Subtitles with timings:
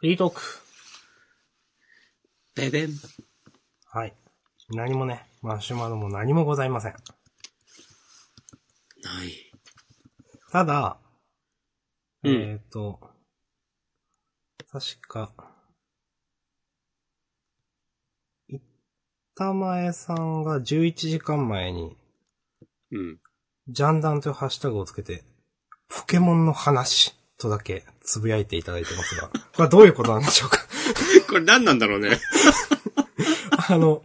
[0.00, 0.40] フリートーク。
[2.54, 2.90] ベベン。
[3.84, 4.14] はい。
[4.70, 6.92] 何もね、マシュマロも何もございません。
[6.92, 6.98] な
[9.24, 9.52] い。
[10.52, 10.98] ただ、
[12.22, 13.00] うんえっ、と、
[14.70, 15.32] 確か、
[19.34, 21.96] 板前さんが11時間前に、
[22.92, 23.18] うん。
[23.66, 25.24] ジャンダンというハッシュタグをつけて、
[25.88, 30.58] ポケモンの話とだけつぶやいていただいてますが、 これはどういうことなんでしょうか？
[31.28, 32.18] これ何なんだろうね。
[33.68, 34.02] あの、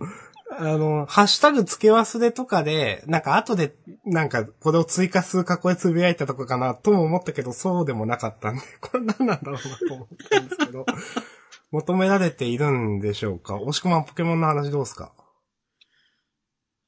[0.51, 3.75] あの、ハッシュタグ付け忘れとかで、なんか後で、
[4.05, 10.85] なんかこれを追加する格好でつぶやいたとかかなとも思ったけど、そうでもなかったんで、これ何なんだろうなと思ったんですけど、
[11.71, 13.55] 求められているんでしょうか？
[13.55, 15.11] 押し込まんポケモンの話どうですか、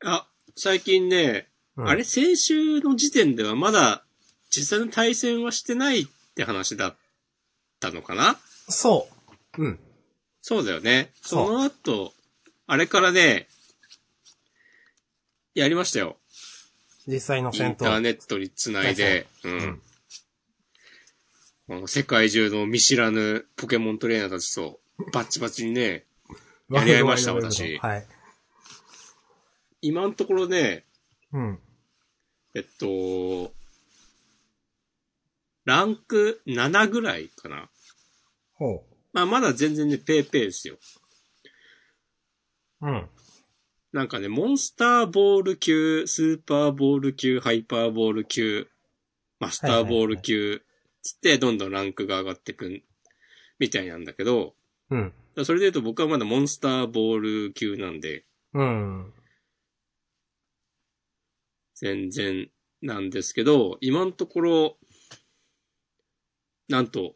[0.04, 1.90] あ、最近ね、うん。
[1.90, 4.06] あれ先週の時点ではまだ
[4.52, 6.96] 実際の対戦はしてないって話だっ
[7.80, 9.08] たのかなそ
[9.58, 9.64] う。
[9.64, 9.80] うん。
[10.42, 11.12] そうだよね。
[11.22, 12.14] その後、
[12.68, 13.48] あれからね、
[15.54, 16.18] やりましたよ。
[17.08, 17.74] 実際のイ戦闘。
[17.74, 19.82] ンターネットにつないで、ううんん。
[21.68, 24.82] この世界中の見知らぬポケモントレーナーたちと
[25.14, 26.04] バッチバチにね、
[26.70, 28.08] やり合いました私はい。
[29.82, 30.84] 今のところね、
[31.32, 31.60] うん。
[32.56, 33.54] えっと、
[35.66, 37.70] ランク7ぐらいかな。
[38.54, 40.78] ほまあまだ全然ね、ペーペーですよ。
[42.82, 42.88] う。
[42.88, 43.10] うん。
[43.92, 48.68] なんかね、モンスターボール級、スーパーボール級、ハイパーボール級、
[49.40, 50.62] マスターボール級、
[51.02, 52.84] つってどんどんランクが上がってくん、
[53.58, 54.54] みたいなんだけど、
[54.90, 55.14] うん。
[55.44, 59.14] それで言うと僕はまだモンスターボール級なんで、うん。
[61.76, 62.50] 全然
[62.82, 64.78] なんですけど、今のところ、
[66.68, 67.16] なんと、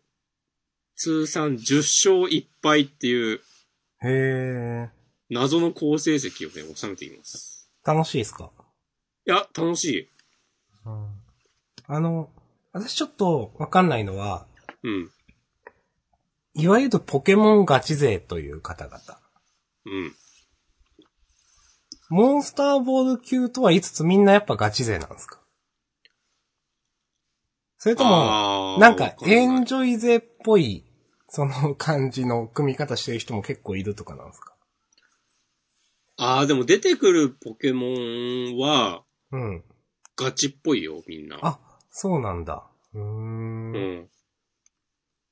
[0.96, 3.42] 通算10勝1敗っていう
[4.02, 4.90] へえ。
[5.30, 7.70] 謎の好成績をね、収めています。
[7.86, 8.52] 楽しいですか？
[9.26, 10.10] いや、楽しい。
[11.88, 12.30] あの、
[12.72, 14.48] 私ちょっとわかんないのは、
[14.84, 15.12] うん。
[16.54, 19.00] いわゆるポケモンガチ勢という方々。
[19.86, 20.16] うん。
[22.10, 25.40] モンスターボール級とは言いつつみんなやっぱガチ勢なんですか？
[27.82, 30.86] それとも、なんかエンジョイ勢っぽい、
[31.30, 34.54] その感じの組み方してる人も結構いるとかなんですか？
[36.18, 39.64] ああ、でも出てくるポケモンは、うん。
[40.18, 41.40] ガチっぽいよ、みんな。
[41.42, 41.60] あ、
[41.90, 42.68] そうなんだ。
[42.94, 43.02] うー。
[43.02, 44.10] うんん。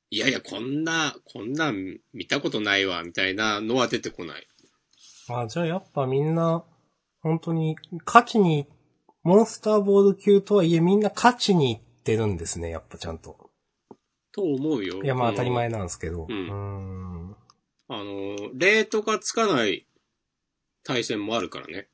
[0.10, 4.48] いやいや、こんな、こんなん見たことないわ、みたいなのは出てこない。
[5.28, 6.64] あ、じゃあやっぱみんな、
[7.22, 7.76] 本当に、
[8.06, 8.68] 勝ちに、
[9.24, 13.50] モンスターボール級とはいえみんな勝ちに行ってるんですね、やっぱちゃんと。
[14.32, 15.04] と思うよ。
[15.04, 16.26] いや、まあ当たり前なんですけど。
[16.28, 17.36] うんーん。
[17.90, 19.86] あの、レートがつかない
[20.84, 21.88] 対戦もあるからね。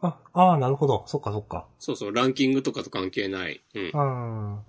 [0.00, 1.04] あ、ああ、なるほど。
[1.06, 1.66] そっかそっか。
[1.78, 3.62] そうそう、ランキングとかと関係ない。
[3.74, 3.82] うん。
[3.82, 4.60] うん。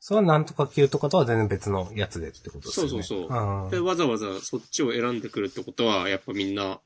[0.00, 2.90] それはなんとか級とかとは全然別のやつでってことですよね。
[2.90, 6.80] そうそうそううんで、わざわざそっちを選んでくるってことは、やっぱみんな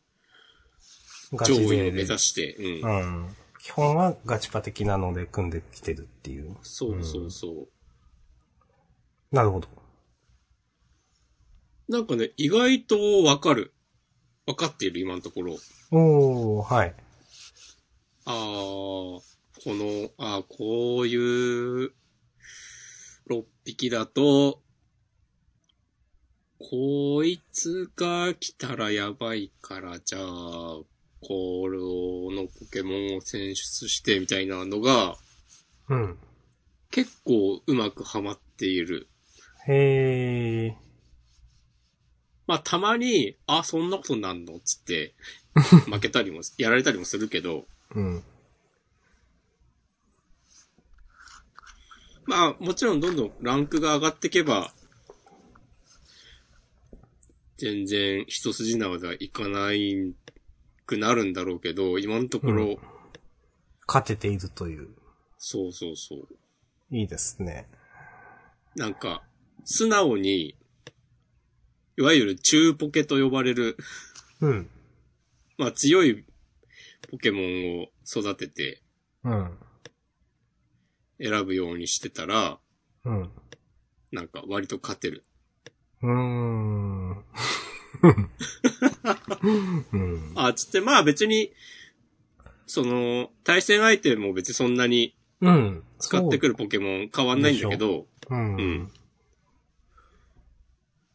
[1.32, 1.92] 上位を。
[1.92, 2.90] 目指して、うん。
[2.90, 3.36] うん。
[3.62, 6.56] 基本はガチパ的なので組んできてるっていう。
[6.62, 7.68] そうそうそう。
[9.34, 9.68] なるほど。
[11.88, 13.74] なんかね、意外とわかる。
[14.46, 15.56] わかっている、今のところ。
[15.92, 16.94] おー、はい。
[18.24, 19.22] ああ、こ
[19.66, 21.92] の、ああ、こういう、
[23.28, 24.62] 6匹だと、
[26.58, 30.80] こいつが来たらやばいから、じゃあ、
[31.20, 31.68] こ
[32.32, 35.16] のポケモンを選出してみたいなのが、
[35.88, 36.18] うん。
[36.90, 39.08] 結構うまくはまっている。
[39.66, 40.74] へー。
[42.46, 45.14] まあ、たまに、あ、そんなことなんのつって、
[45.86, 48.24] 負けたりも、やられたりもするけど、うん。
[52.24, 54.72] まあ、もちろんどんどんランクが上がっていけば、
[57.56, 60.14] 全然一筋縄ではいかない
[60.90, 62.78] くなるんだろうけど、今のところ、うん
[63.92, 64.90] 勝てているという。
[65.36, 66.28] そうそうそう。
[66.92, 67.66] いいですね。
[68.76, 69.24] なんか、
[69.64, 70.56] 素直に、
[71.98, 73.76] いわゆる中ポケと呼ばれる、
[74.40, 74.70] うん。
[75.58, 76.24] まあ強い
[77.10, 78.80] ポケモンを育てて
[79.24, 79.58] うん。
[81.20, 82.60] 選ぶようにしてたら、
[83.04, 83.30] うん。
[84.12, 85.24] なんか割と勝てる。
[86.00, 87.24] うーん。
[89.92, 90.32] うん。
[90.34, 91.52] あ、つってまあ別に、
[92.66, 95.82] その、対戦相手も別にそんなにうん。
[95.98, 98.34] 使ってくるポケモン変わんないんだけど、う。
[98.34, 98.92] うんん。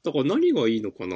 [0.03, 1.15] だから何がいいのかな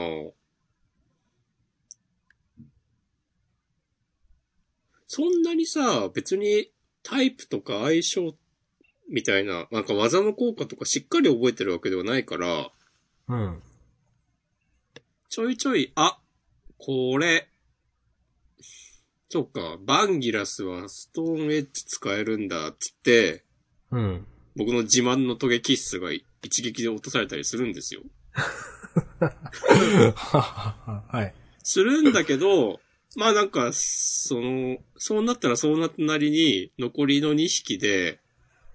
[5.07, 6.71] そんなにさ、別に
[7.01, 8.35] タイプとか相性
[9.09, 12.71] みたいな、なんか技の効果とかしっかり覚えてるわけではないから、
[13.27, 13.61] うん。
[15.29, 16.19] ちょいちょい、あ、
[16.77, 17.47] これ、
[19.29, 23.43] そっか、バンギラスはストーンエッジ使えるんだ、つって、
[23.91, 24.27] うん。
[24.55, 26.11] 僕の自慢のトゲキッスが
[26.41, 28.01] 一撃で落とされたりするんですよ。
[30.11, 31.33] はい。
[31.63, 32.79] するんだけど、
[33.15, 38.19] まあなんか、その、そうなったらそうなったなりに、残りの2匹で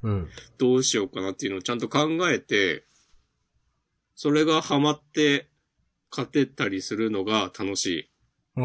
[0.04, 0.28] うん。
[0.58, 2.84] どうしようかなっていうのをちゃんと考えて、
[4.14, 5.48] それがハマって
[6.16, 8.10] 勝てたりするのが楽しい。
[8.56, 8.64] う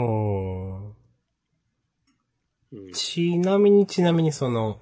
[2.78, 4.78] ん、ちなみにちなみにその、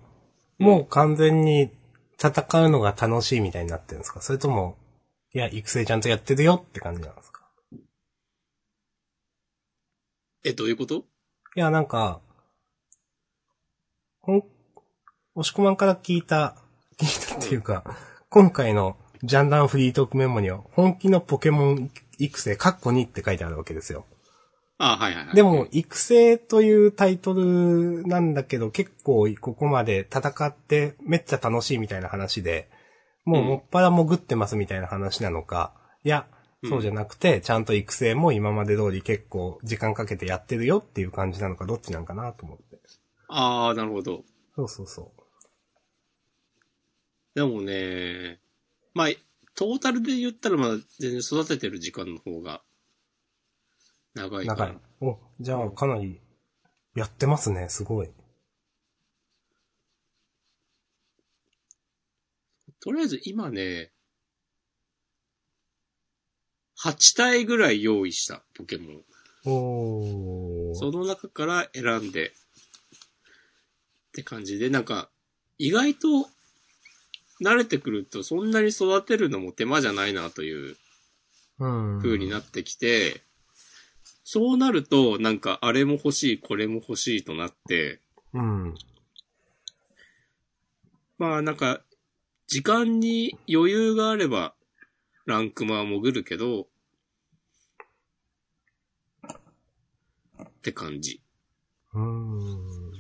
[0.58, 1.72] もう完全に
[2.22, 4.20] 戦うのが楽しいみたいになってるんですか？
[4.22, 4.76] それとも、
[5.34, 7.48] いや、育成ちゃんとやってるよって感じなんですか？
[10.44, 11.06] え、どういうこと？
[11.56, 12.20] いや、なんか、
[14.20, 14.44] ほん、
[15.36, 16.58] 押し込まんから聞いた、
[16.98, 17.86] 聞いたっていうか、
[18.30, 24.06] 今回のジャンダンフリートークメモには、本気のポケモン育成、カッコ2って書いてあるわけですよ。
[24.80, 25.36] あはいはいはい。
[25.36, 32.70] でも、育成というタイトルなんだけど、結構ここまで戦ってめっちゃ楽しいみたいな話で、
[33.26, 35.74] もうもっぱら潜ってますみたいな話なのか、
[36.04, 36.28] いや、
[36.68, 42.80] そうじゃなくて、ちゃんと育成も今まで通り結構時間かけてやってるよっていう感じなのか、どっちなんかなと思って。
[43.30, 44.24] ああ、なるほど。
[44.56, 45.12] そうそうそ
[47.36, 48.40] でもね、
[48.96, 49.08] まあ、
[49.58, 52.62] トータルで言ったらまだ全然育ててる時間の方が
[54.14, 54.44] 長う。
[54.44, 54.68] いから。
[54.68, 54.78] 長い。
[55.02, 56.22] お、じゃあかなり、
[56.96, 58.10] やってますね、すごい。
[62.80, 63.92] とりあえず今ね、
[66.80, 69.04] 8体ぐらい用意した、ポケモン。
[69.46, 70.76] おー。
[70.76, 72.32] その中から選んで、っ
[74.14, 75.10] て感じで、なんか、
[75.58, 76.30] 意外と、
[77.42, 80.78] 慣れてくるとそんなに育てるのも手間じゃないなという
[81.60, 82.00] うん。
[82.02, 83.22] 風になってきて、
[84.24, 88.02] そうなると、なんか、あれも欲しい、これも欲しいとなって、
[88.34, 88.76] うん。
[91.18, 91.82] まあなんか、
[92.48, 94.54] 時間に余裕があれば、
[95.26, 96.68] ランクマは潜るけど、
[100.44, 101.22] って感じ。
[101.94, 102.92] うん。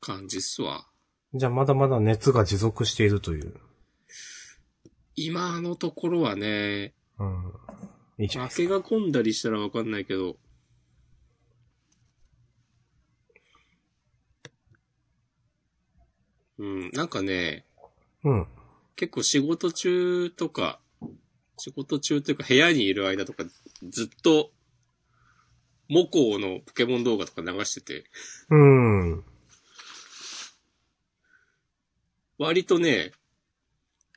[0.00, 0.86] 感じっすわ。
[1.34, 3.54] じゃあまだまだ熱が持続しているという。
[5.26, 7.52] 今のところはね、うん。
[8.18, 10.36] いいじゃないです負けが込んだりしたらわかんないけど、
[16.58, 17.88] うん、なんかね、か。
[18.24, 18.46] うん。
[18.94, 20.78] 結構仕事中とか、
[21.56, 23.44] 仕事中というか部屋にいる間とか、
[23.88, 24.52] ずっと、
[25.88, 28.04] モコウのポケモン動画とか流してて、
[28.50, 29.24] うん。
[32.38, 33.10] 割とね、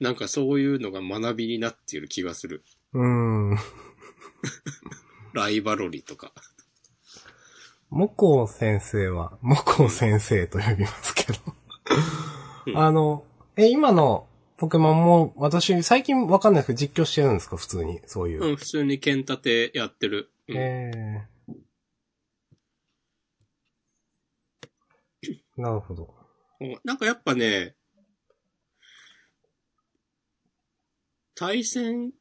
[0.02, 2.64] なんかそういうのが学びになっている気がする。
[2.94, 3.56] うん。
[5.34, 6.34] ライバロリとか。
[7.90, 11.40] モコ先生は、モコ先生と呼びますけど。
[12.68, 13.26] うんあの、
[13.58, 14.28] え、今の
[14.58, 17.58] ポケモンも、私、最近わかんないですけど、実況してるんですか？
[17.58, 18.00] 普通に。
[18.06, 18.44] そういう。
[18.44, 20.32] うん、普通に剣立てやってる。
[20.48, 21.54] うんえー。
[25.62, 26.14] なるほど。
[26.84, 27.76] なんかやっぱね、
[31.42, 32.12] 対戦、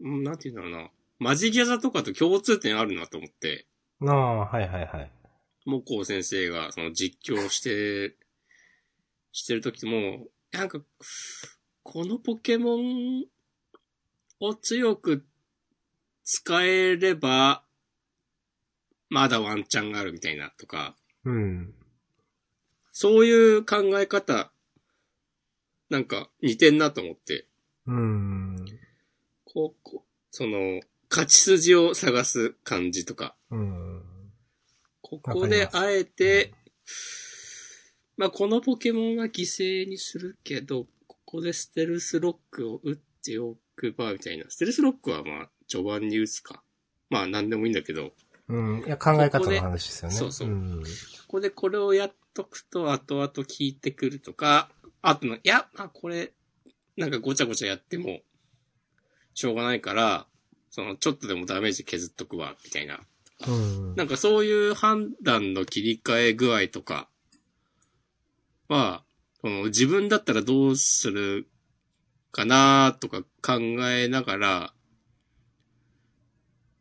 [0.00, 0.90] うんなんて言うんだろうな。
[1.18, 3.66] マジギャザとかと共通点あるなと思って、
[3.98, 5.10] なあ、はいはいはい。
[5.66, 8.14] モコウ先生がその実況して、
[9.32, 10.80] してる時も、なんか、
[11.82, 13.24] このポケモン
[14.38, 15.26] を強く
[16.22, 17.64] 使えれば、
[19.08, 21.74] まだワンチャンがあるみたいなとか、うん。
[22.92, 24.52] そういう考え方、
[25.90, 27.48] なんか似てんなと思って、
[27.86, 28.56] うん。
[29.44, 34.02] こう、こうその、勝ち筋を探す感じとか、うん。
[35.02, 36.54] ここであえて、
[38.16, 44.44] まあ、このポケモンは犠牲にするけど、ここでステルスロックを打っておくば、みたいな。
[44.48, 46.62] ステルスロックはまあ、序盤に打つか。
[47.10, 48.12] まあ、なんでもいいんだけど、
[48.48, 48.84] うん。
[48.86, 50.14] いや、考え方の話ですよね。
[50.14, 50.82] ここでそうそううん。
[50.82, 50.88] こ
[51.28, 54.70] こでこれをやっとくと後々効いてくるとか、
[55.02, 56.32] あとの、いや、まあこれ、
[56.96, 58.20] なんかごちゃごちゃやっても、
[59.34, 60.26] しょうがないから、
[60.70, 63.00] その、ちょっとでもダメージ削っとくわ、みたいな。
[63.46, 63.94] うん。
[63.96, 67.08] なんかそういう判断の切り替え具合とか
[68.68, 69.04] は、
[69.40, 71.48] その自分だったらどうする
[72.30, 74.74] かなとか考えながら、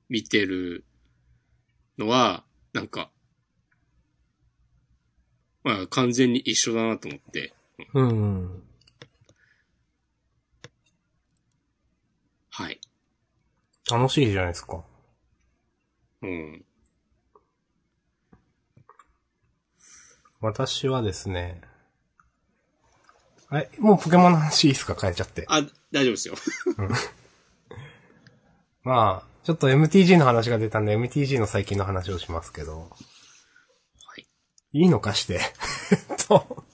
[0.09, 0.83] 見てる
[1.97, 3.11] のは、なんか、
[5.63, 7.53] まあ完全に一緒だなと思って。
[7.93, 8.51] うん。
[8.51, 8.70] はい。
[13.91, 14.83] 楽しいじゃないですか。
[16.21, 16.65] うん。
[20.39, 21.61] 私はですね、
[23.53, 24.95] え、もうポケモンの話いいですか？
[24.99, 25.45] 変えちゃって。
[25.49, 26.35] あ、大丈夫ですよ。
[28.83, 32.89] まあ、ちょっと MTG の話が出たんで MTG の最近の話をしますけど。
[32.89, 34.25] はい。
[34.73, 35.35] いいのかして。
[35.35, 35.37] え
[36.13, 36.65] っと。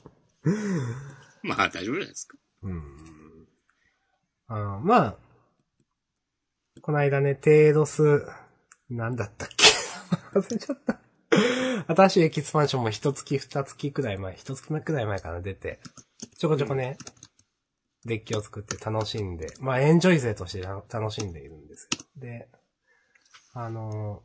[1.41, 2.37] まあ大丈夫じゃないですか。
[2.63, 3.47] うん。
[4.47, 5.17] あーまあ、
[6.87, 8.25] この間ね、テーロス、
[8.89, 9.65] なんだったっけ？
[10.39, 11.01] 忘れちゃった。
[11.93, 15.81] 新しいエキスパンションも一月二月くらい前、一月くらい前から出て、
[16.37, 16.97] ちょこちょこね、
[18.05, 22.05] デッキを作って楽しんで、まあエンジョイ勢として楽しんでいるんですよ。
[22.21, 22.47] で、
[23.51, 24.23] あの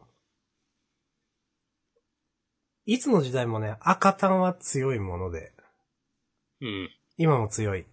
[2.85, 5.52] いつの時代もね、赤単は強いもので、
[6.61, 6.90] うん。
[7.16, 7.87] 今も強い。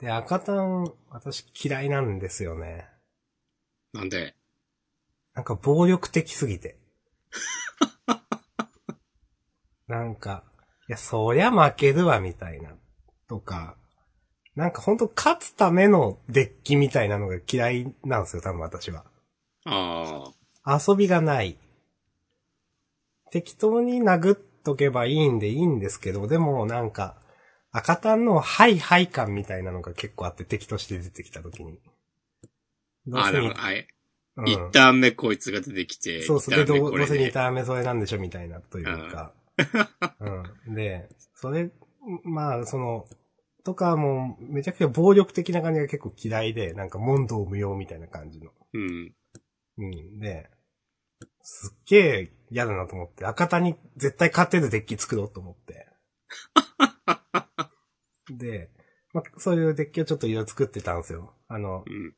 [0.00, 2.88] で、赤単、私嫌いなんですよね。
[3.92, 4.34] なんで、
[5.34, 6.78] なんか暴力的すぎて。
[9.88, 10.44] なんか、
[10.88, 12.76] いや、そりゃ負けるわ、みたいな。
[13.28, 13.76] とか、
[14.54, 19.04] なんかほんと勝つためのデッキみたいなのが嫌いなんですよ、多分私は。
[19.64, 20.32] あ
[20.66, 21.58] 遊びがない。
[23.30, 27.16] 適当に殴っとけばいいんでいいんですけど、でもなんか、
[27.70, 31.78] 赤単のハイハイ感みたいなのが結構あって敵として出てきた時に。
[33.12, 33.18] あ。
[33.18, 33.80] ああ、どうせにだから、はい。
[33.80, 33.88] うん
[34.46, 36.54] 一旦目こいつが出てきて、そうそう。
[36.54, 37.32] で、どうどうせ2で。
[37.32, 39.32] ターン目それなんでしょみたいなというか。
[40.66, 40.74] うん。
[40.74, 41.70] で、それ、
[42.22, 43.04] まあ、その、
[43.64, 48.52] とかもう、めちゃくちゃ暴力的な感じが結構嫌いで、なんか問答無用みたいな感じの。
[48.74, 49.14] うん。
[49.78, 50.18] うん。
[50.20, 50.48] で、
[51.42, 55.88] すっげえ嫌だなと思って、赤田に絶対勝てるデッキ作ろうと思って。
[58.36, 58.70] で、
[59.12, 61.34] まあ、そういうデッキをちょっといろいろ作ってたんですよ。
[61.48, 62.14] あの、うん。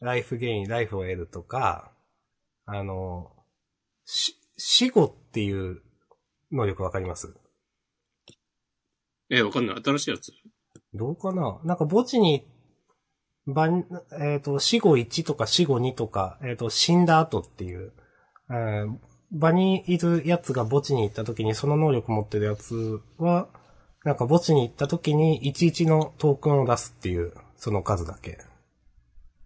[0.00, 1.92] ライフゲイン、ライフを得るとか、
[2.66, 3.30] あの、
[4.04, 5.82] し、死後っていう
[6.50, 7.34] 能力わかります？
[9.30, 9.82] え、わかんない。
[9.82, 10.32] 新しいやつ？
[10.92, 11.60] どうかな？
[11.64, 12.46] なんか墓地に、
[13.46, 13.86] ばん、
[14.20, 17.92] えっ、と、死後1とか死後2とか、えっ、と、死んだ後っていう、
[18.50, 18.98] えー
[19.32, 23.48] 場にいるやつが墓地に行った時にその能力持ってるやつは、
[24.04, 28.38] なんか墓地に行った時に11のトークンを出すっていう、その数だけ。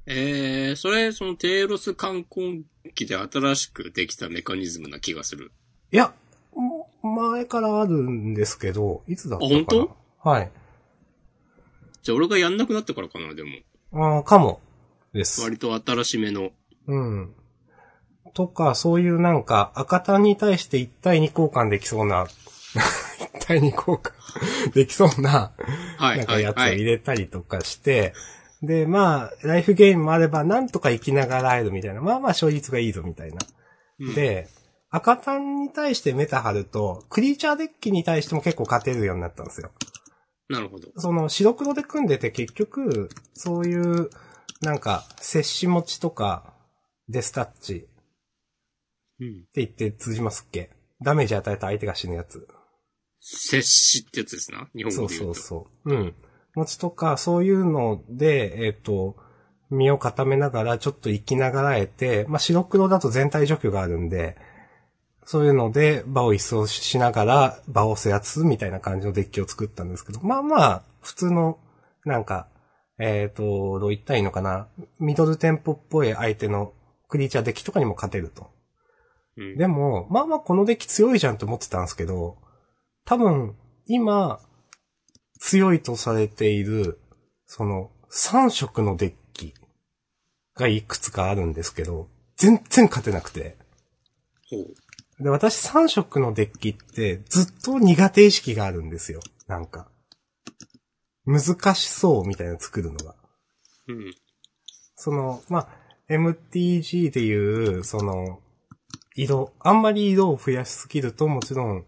[0.06, 5.52] えー、それ、そのテーロス観光機で新しくできたメカニズムな気がする。
[5.92, 6.12] いや、
[6.54, 9.96] も前からあるんですけど、いつだったかなあ本
[10.32, 10.50] はい。
[12.02, 13.50] じゃあ俺がやんなくなったからかな、でも。
[13.92, 14.60] ああ、かも。
[15.12, 15.42] です。
[15.42, 16.50] 割と新しめの。
[16.86, 17.34] うん。
[18.32, 22.26] とか、そういうなんか、赤単に対して1対2交換できそうな、
[22.80, 25.52] 1対2交換できそうな、
[25.98, 26.40] はい、なんか。
[26.40, 28.12] やつを入れたりとかして、
[28.62, 33.38] で、まあ、ライフゲームもあれば、なんとか生きながらえるみたいな、まあまあ勝率がいいぞみたいな。
[34.00, 34.48] うん、で、
[34.90, 39.70] 赤単に対してメタ張ると、クリーチャーデッキに対しても結構勝てるようになったんですよ。
[40.48, 40.88] なるほど。
[40.96, 44.10] その白黒で組んでて結局、そういう、
[44.62, 46.54] なんか、接し持ちとか、
[47.08, 47.88] デスタッチ
[49.20, 49.28] うん。
[49.28, 50.70] って言って通じますっけ？
[51.02, 52.48] ダメージ与えた相手が死ぬやつ。
[53.20, 54.68] 接しってやつですな？
[54.74, 55.34] 日本そう語で言と。
[55.34, 55.94] そううそう。
[55.94, 56.14] うん。
[56.54, 59.16] 持ちとか、そういうので、えっ、と、
[59.70, 64.36] 身を固めながら、ちょっと生きながらえて、まあ、白黒だと全体除去があるんで、
[65.24, 71.58] そういうので、場を一掃しながら、場を制圧みたいな感じのデッキを作ったんですけど、まあまあ、普通の、
[72.04, 72.48] なんか、
[72.98, 74.68] えっ、と、どう言ったらいいのかな。
[75.00, 76.72] ミドルテンポっぽい相手の
[77.08, 78.50] クリーチャーデッキとかにも勝てると。
[79.36, 79.58] うん。
[79.58, 82.38] でも、まあまあこのデッキ強いじゃんと思ってたんですけど、
[83.06, 84.40] 多分、今、
[85.38, 86.98] 強いとされている、
[87.46, 89.54] その、3色のデッキ
[90.56, 93.56] がいくつかあるんですけど、全然勝てなくて。
[95.20, 99.20] で、私3色のデッキってずっと苦手意識があるんですよ。
[99.46, 99.88] なんか。
[101.24, 103.14] 難しそうみたいなの作るのが。
[103.86, 104.14] うん。
[104.96, 105.68] その、まあ、
[106.12, 108.40] MTG でいう、その、
[109.14, 111.84] 色、あんまり色を増やしすぎるともちろん、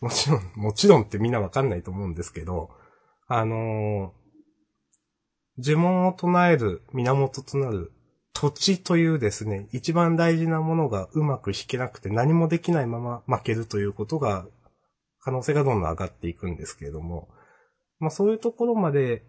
[0.00, 2.70] もちろん、もちろんってみんなわかんないと思うんですけど、
[3.26, 4.18] あのー
[5.60, 7.90] 呪文を唱える源となる
[8.32, 14.46] 土地というですね、一番大事なものがうまく引けなくて何もできないまま負けるということが、
[15.20, 17.28] 可能性がどんどん上がっていくんですけれども、
[17.98, 19.24] まあそういうところまで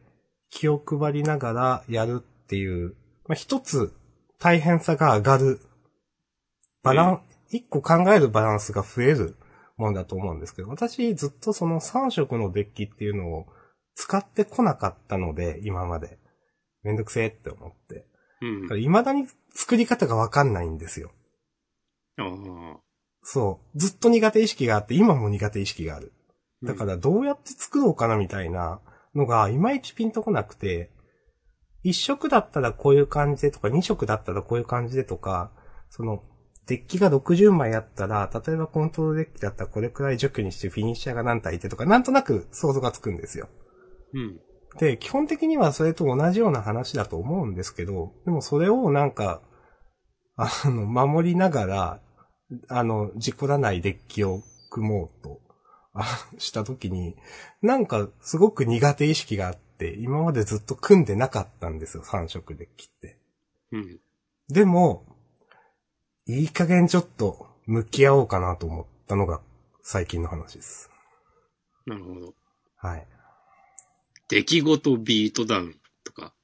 [0.51, 2.95] 気を配りながらやるっていう、
[3.27, 3.91] まあ一つ
[4.39, 5.59] 大変さが上がる。
[6.83, 9.35] バラン、一個考えるバランスが増える
[9.79, 13.47] もんだと思うんですけど、私ずっとその3色のデッキっていうのを
[13.95, 16.19] 使ってこなかったので、今まで。
[16.83, 18.05] めんどくせえって思って。
[18.41, 18.81] うん。
[18.81, 21.11] 未だに作り方がわかんないんですよ。
[22.17, 22.79] ああ。
[23.21, 23.77] そう。
[23.77, 26.13] ずっと苦手意識があって、今も苦手意識がある。
[26.63, 28.81] だからどうやって作ろうかなみたいな
[29.15, 30.91] のが、いまいちピンとこなくて、
[31.83, 35.51] 一色だったらこういう感じでとか、二色だったらこういう感じでとか、
[35.89, 36.23] その、
[36.69, 43.49] デッキが60枚あったら、例えばコントロールデッキだったらこれくらい除去にしてフィニッシャーが何体いてとか、なんとなく想像がつくんですよ。
[44.13, 44.39] うん。
[44.77, 49.41] で、基本的にはそれと同じような話だと思うんですけど、でもそれをなんか、
[50.35, 52.01] あの、守りながら、
[52.67, 55.41] あの、事故らないデッキを組もうと、
[55.93, 56.05] あ
[56.37, 57.15] したときに、
[57.63, 63.19] なんかすごく苦手意識があって、今までずっと組んでなかったんですよ、3色デッキって。
[63.71, 63.99] うん。
[64.49, 65.18] でも、
[66.29, 69.41] いい加減ちょっと向き合おうかなと思ったのが
[69.81, 70.91] 最近の話です。
[71.87, 72.33] なるほど。
[72.77, 73.07] はい。
[74.27, 76.35] 出来事ビートダウンとか、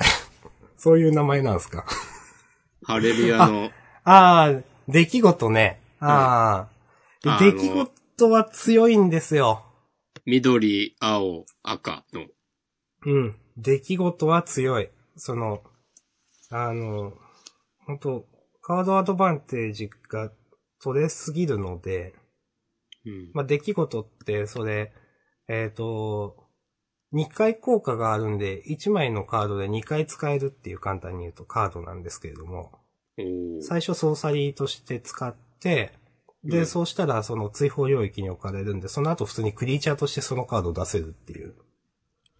[0.78, 1.84] そういう名前なんですか？
[2.84, 3.70] ハレルヤの、
[4.04, 5.82] ああ、出来事ね。
[6.00, 6.66] あ
[7.26, 7.70] あ、あ出来
[8.16, 9.66] 事は強いんですよ。
[10.24, 12.24] 緑、青、赤の、
[13.04, 13.36] うん。
[13.58, 14.88] 出来事は強い。
[15.16, 15.62] その、
[16.48, 17.12] あの、
[17.86, 18.33] 本当
[18.66, 20.32] カードアドバンテージが
[20.82, 22.14] 取れすぎるので、
[23.04, 23.30] うん。
[23.34, 24.90] まあ、出来事って、それ、
[25.48, 26.48] えっ、と、
[27.12, 32.72] 2回効果があるんで、1枚のカードで2回使えるっていう簡単に言うとカードなんですけれども、
[33.60, 35.92] 最初ソーサリーとして使って、
[36.42, 41.54] で、うんそうしたらその追放領域に置かれるんで、その後普通にクリーチャーとしてそのカードを出せるっていう。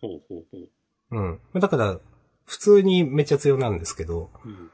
[0.01, 1.21] ほうほうほう。
[1.21, 1.61] うん。
[1.61, 1.99] だから、
[2.45, 4.71] 普通にめっちゃ強なんですけど、うん。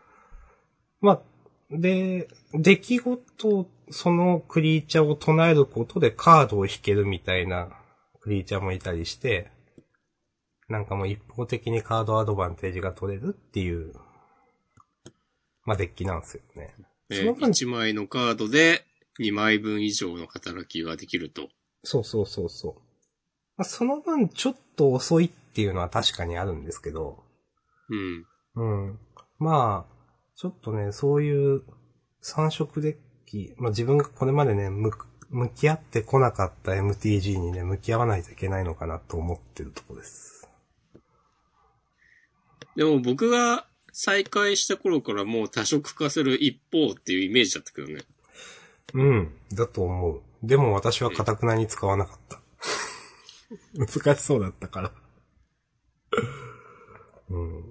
[1.01, 1.23] まあ、
[1.71, 7.69] で、出来事、そのクリーチャーを唱えることでカードを引けるみたいな
[8.21, 9.51] クリーチャーもいたりして、
[10.69, 13.93] なんかもう一方的にカードアドバンテージが取れるっていう、
[15.65, 16.75] まあデッキなんですよね。
[17.11, 18.85] えその分1枚のカードで
[19.21, 21.49] 2枚分以上の働きができると。
[21.83, 22.75] そうそうそうそう。
[23.57, 27.23] まあ、その分ちょっと遅いっていうのは確かにあるんですけど、
[28.57, 28.89] うん。
[28.89, 28.99] うん。
[29.39, 30.00] まあ、
[30.41, 31.65] ちょっとね、そういう
[32.23, 34.91] 三色デッキ、まあ自分がこれまでね、向
[35.29, 40.49] 向き合ってこなかった MTG にね、向き合わないといけないのかなと思ってるとこです。
[42.75, 48.01] でも僕が再開した頃からもう多色化する一方っていうイメージだったけどね。
[48.95, 50.23] うん、だと思う。
[50.43, 52.41] でも私はカタクナに使わなかった。
[53.77, 54.93] 難しそうだったから。
[57.29, 57.70] うん。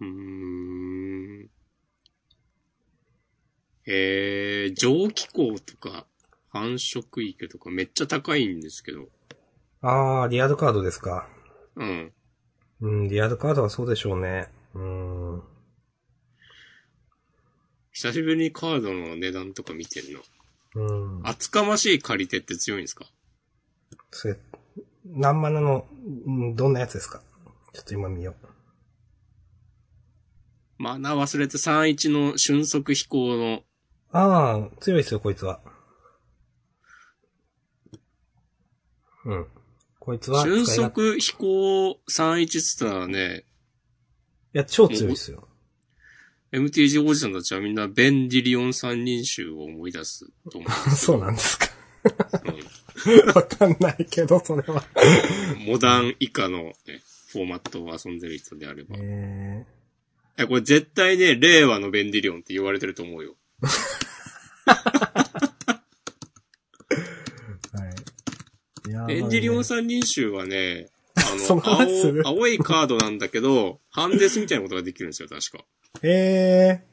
[0.00, 1.50] うーん。
[3.86, 6.06] えー、蒸気口とか
[6.50, 9.08] 繁殖池とかめっちゃ高いんですけど。
[9.80, 11.28] あー、リアルカードですか。
[11.76, 12.12] うん。
[12.80, 14.48] うん、リアルカードはそうでしょうね。
[14.74, 15.42] うん。
[17.92, 20.20] 久しぶりにカードの値段とか見てる
[20.76, 20.84] の。
[20.86, 21.26] うん。
[21.26, 23.06] 厚かましい借り手って強いんですか？
[24.10, 24.36] それ、
[25.06, 25.86] 何マナの、
[26.28, 27.22] んどんなやつですか？
[27.72, 28.46] ちょっと今見よう。
[30.78, 33.62] マナー忘れて31の瞬足飛行の、
[34.10, 35.60] ああ、強いですよ、こいつは。
[39.24, 39.46] うん。
[39.98, 43.44] こいつは瞬足飛行31っつったらね、
[44.52, 45.48] や、超強いですよ。
[46.52, 51.26] MTG おじさんたちはみんなベンディリオン三人衆を思い出すと思う そうど。
[51.26, 51.66] なんですか。
[52.44, 52.78] うん
[53.32, 54.82] わかんないけど、それは。
[55.66, 58.96] モダン以下の、ね、フォーマットを遊んでる人であれば。
[58.98, 59.64] え
[60.38, 63.34] え、これ絶対ね、令和のベンディリオンって言われてると思うよ。
[63.60, 63.66] ー、
[67.76, 67.88] は
[68.86, 68.88] い。
[68.88, 70.90] いやーベンディリオン三人衆はね、
[71.38, 72.22] そのあの、 話する？
[72.24, 75.64] 青、青いカードなんだけど、ハンデスみたいなことができるんですよ、確か。
[76.02, 76.88] えー。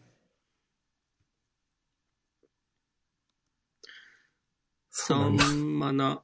[4.90, 5.44] そうなんだ。
[5.46, 6.24] 3マナ。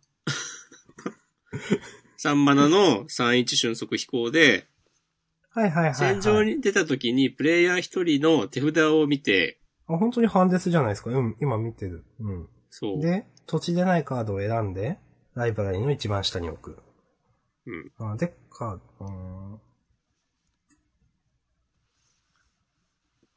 [2.17, 4.70] 3マナの31瞬速飛行で、
[5.53, 5.95] はいはいはい、はい。
[5.95, 11.09] 戦場に出た時にプレイヤー一人の手札を見て、あ、本当にハンデスじゃないですか。
[11.09, 12.05] うん、今見てる。
[12.19, 12.49] うん。
[12.69, 13.01] そう。
[13.01, 14.97] で、土地でないカードを選んで、
[15.35, 16.77] ライブラリの一番下に置く。
[17.65, 18.11] うん。
[18.11, 19.59] あ、で、カード、うーん。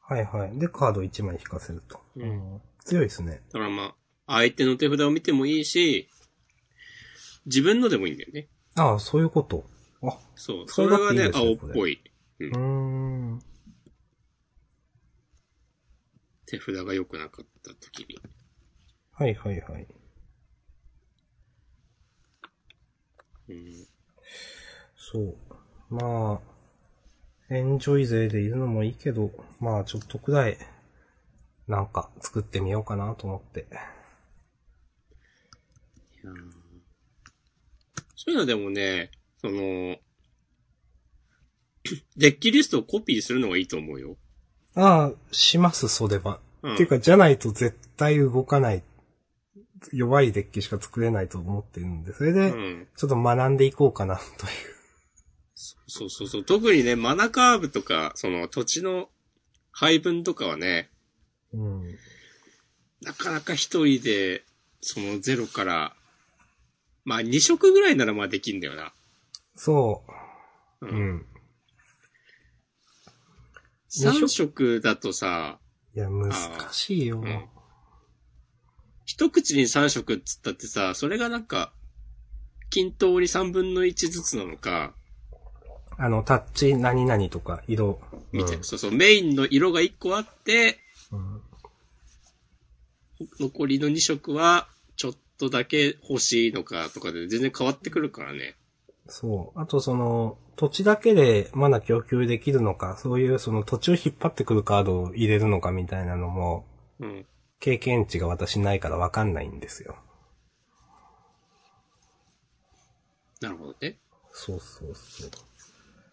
[0.07, 0.59] はいはい。
[0.59, 1.99] で、カード1枚引かせると。
[2.15, 3.41] うん強いですね。
[3.51, 3.95] だからま
[4.27, 6.07] あ、相手の手札を見てもいいし、
[7.47, 8.47] 自分のでもいいんだよね。
[8.75, 9.65] ああ、そういうこと。
[10.07, 10.67] あ、そう。
[10.67, 12.01] それだっていいね、青っぽい。
[12.39, 12.57] うんうー
[13.37, 13.41] ん。
[16.45, 18.19] 手札が良くなかった時に。
[19.11, 19.87] はいはいはい。
[23.49, 23.87] うん。
[24.97, 25.35] そう。
[25.89, 30.57] まあ、エンジョイ勢でいるのもいいけど、まあちょっとくらい、
[31.67, 33.67] なんか作ってみようかなと思って。
[36.23, 36.35] いやー
[38.15, 39.97] そういうのでもね、その、
[42.17, 44.17] デッキリストをコピーするのがいいと思うよ。
[44.75, 46.39] ああ、します、それは。
[46.61, 48.81] うんっていうか、じゃないと絶対動かない、
[49.93, 52.87] 弱いデッキしか作れないと思ってるんで、それうで、ん。
[52.97, 54.75] ちょっと学んでいこうかな、という。
[55.87, 56.43] そうそうそう。
[56.43, 59.09] 特にね、マナカーブとか、その土地の
[59.71, 60.89] 配分とかはね、
[61.53, 61.97] うん。
[63.01, 64.43] なかなか一人で、
[64.81, 65.95] そのゼロから、
[67.03, 68.93] まあ2色ぐらいならまあできんだよな。
[69.55, 70.03] そ
[70.81, 70.85] う。
[70.85, 70.89] う。
[70.89, 71.25] うんん。
[73.89, 75.59] 3色だとさ、
[75.95, 76.33] いや、難
[76.71, 77.19] しいよ。
[77.19, 77.45] うん
[79.05, 81.71] 一口に3色っつったってさ、それがなんか、
[82.71, 84.95] 均等に3分の1ずつなのか、
[85.97, 88.01] あの、タッチ何々とか、色。
[88.31, 90.79] みたいな、うんそうそう、メインの色が1個あって、
[91.11, 91.41] うん
[93.39, 98.55] 残りの2色は、ちょっとだけ欲しいのかとかで全然変わってくるからね。
[99.07, 99.59] そう。
[99.59, 106.65] あとその、土地だけでまだ供給できるのか、そういうその土地を引っ張ってくるカードを入れるのかみたいなのも、
[106.99, 107.25] うん。
[107.59, 109.95] 経験値が私ないからわかんないんですよ。
[113.41, 113.97] なるほどね。
[114.31, 115.29] そうそうそう。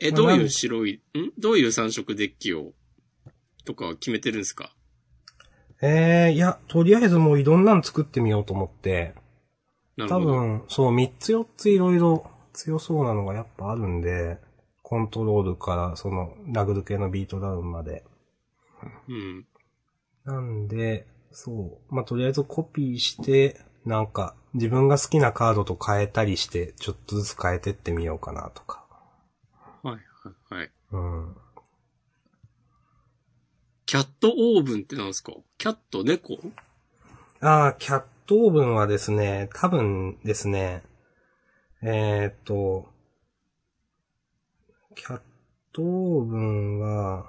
[0.01, 1.33] え、まあどういう白い、ん？
[1.39, 2.73] どういう3色デッキを、
[3.65, 4.75] とかは決めてるんですか？
[5.81, 9.15] えー、いや、とりあえずもういろんなの作ってみようと思って、
[10.09, 10.19] 多。
[10.19, 14.39] 分、そう、3つ4ついろいろ強そうなのがやっぱあるんで、
[14.83, 18.05] コントロールから、その、殴る系のビートダウンまで。
[19.09, 19.47] うん。
[20.25, 21.95] なんで、そう。
[21.95, 28.85] まあ、とりあえずコピーして、なんか、自分が好きなカードと変えたりして、ちょっとずつ変えてってみようかなとか。
[29.83, 30.71] はい、はい、はい。
[30.93, 31.37] うん。
[33.87, 35.33] キャットオーブンってなんですか？
[35.59, 36.39] キャット猫？
[37.41, 40.83] ああ、キャットオーブンはですね、多分ですね、
[41.85, 42.89] えー、っと、
[44.95, 45.21] キャッ
[45.73, 47.27] トオーブンは、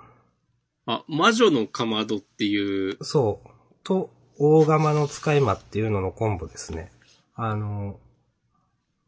[0.85, 3.49] あ、魔女のかまどっていう、そう、
[3.83, 6.91] と、大釜の使い魔っていうののコンボですね。
[7.33, 7.99] あの、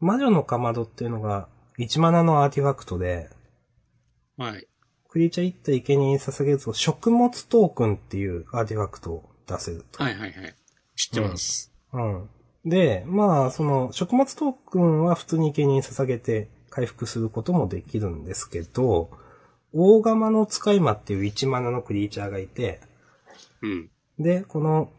[0.00, 3.30] 魔女のかまどっていうのが、1マナのアーティファクトで、
[4.36, 4.66] はい。
[5.08, 10.02] クリーチャー1体生贄に捧げると、食物トークンっていうアーティファクトを出せると。
[10.02, 10.54] はい、はい、はい。
[10.96, 11.72] 知ってます。
[11.92, 12.30] うん。
[12.66, 19.08] で、まあ、その、食物トークンは普通に生贄に捧げて回復することもできるんですけど、
[19.72, 22.80] 大釜の使い魔っていう1マナのクリーチャーがいて、
[23.62, 23.90] うん。
[24.18, 24.90] で、この、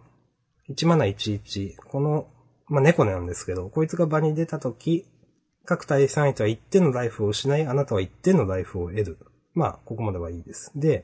[0.69, 2.27] 1マナ11、この、
[2.67, 5.05] まあ、猫なんですけど、こいつが場に出たとき、
[5.65, 9.17] 各対戦相手は1点のライフを失い、あなたは1点のライフを得る。
[9.53, 10.71] まあ、ここまではいいです。
[10.75, 11.03] で、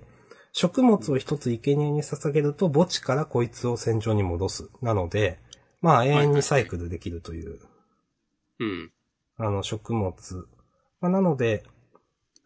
[0.54, 4.70] 食物を一つ生贄に捧げると墓地からこいつを戦場に戻す。
[4.82, 5.43] なので、
[5.84, 7.60] まあ永遠にサイクルできるという、
[8.60, 8.92] うん。
[9.38, 10.14] あの食物。
[11.02, 11.66] まあなので、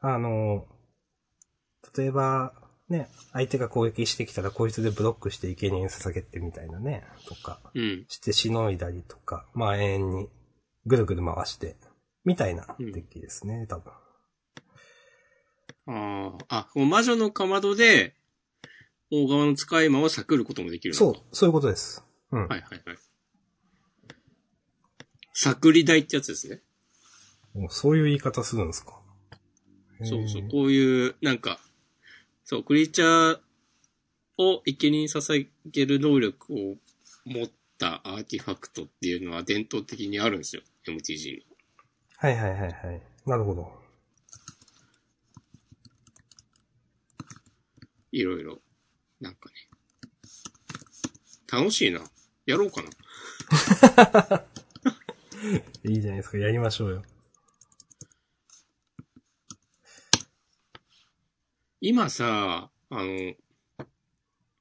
[0.02, 0.66] あの、
[1.96, 2.54] 例えば、
[2.90, 8.06] ね、相手が攻撃してきたらこいつでブロックして生贄に捧げてみたいなね、とか、うん。
[8.08, 10.30] してしのいだりとか、まあ永遠に
[10.88, 11.76] ぐるぐる回して、
[12.26, 13.94] みたいなデッキですね、多分。
[15.86, 18.16] ああ、あ、魔女のかまどで、
[19.12, 22.04] 大側の使い魔を避ることもできるそう、そういうことです。
[22.32, 22.48] うん。
[22.48, 22.98] はいはいはい。
[25.40, 26.62] 作り台ってやつですね。
[27.54, 29.00] もうそういう言い方するんですか。
[30.04, 31.60] そうそうこういう、なんか、
[32.44, 33.40] そう、クリーチャー
[34.40, 36.78] を生贄に捧げる能力を
[37.26, 37.48] 持っ
[37.78, 40.64] たアーティファクトっていうのは伝統的にあるんですよ。
[40.88, 41.46] MTG に。
[42.18, 43.02] はいはいはいはい。
[43.28, 43.72] なるほど。
[48.12, 48.58] いろいろ。
[49.22, 49.56] なんかね。
[51.52, 52.02] 楽しいな。
[52.48, 54.44] やろうかな。
[55.84, 56.38] いいじゃないですか。
[56.38, 57.04] やりましょうよ。
[61.80, 63.34] 今さ、あの、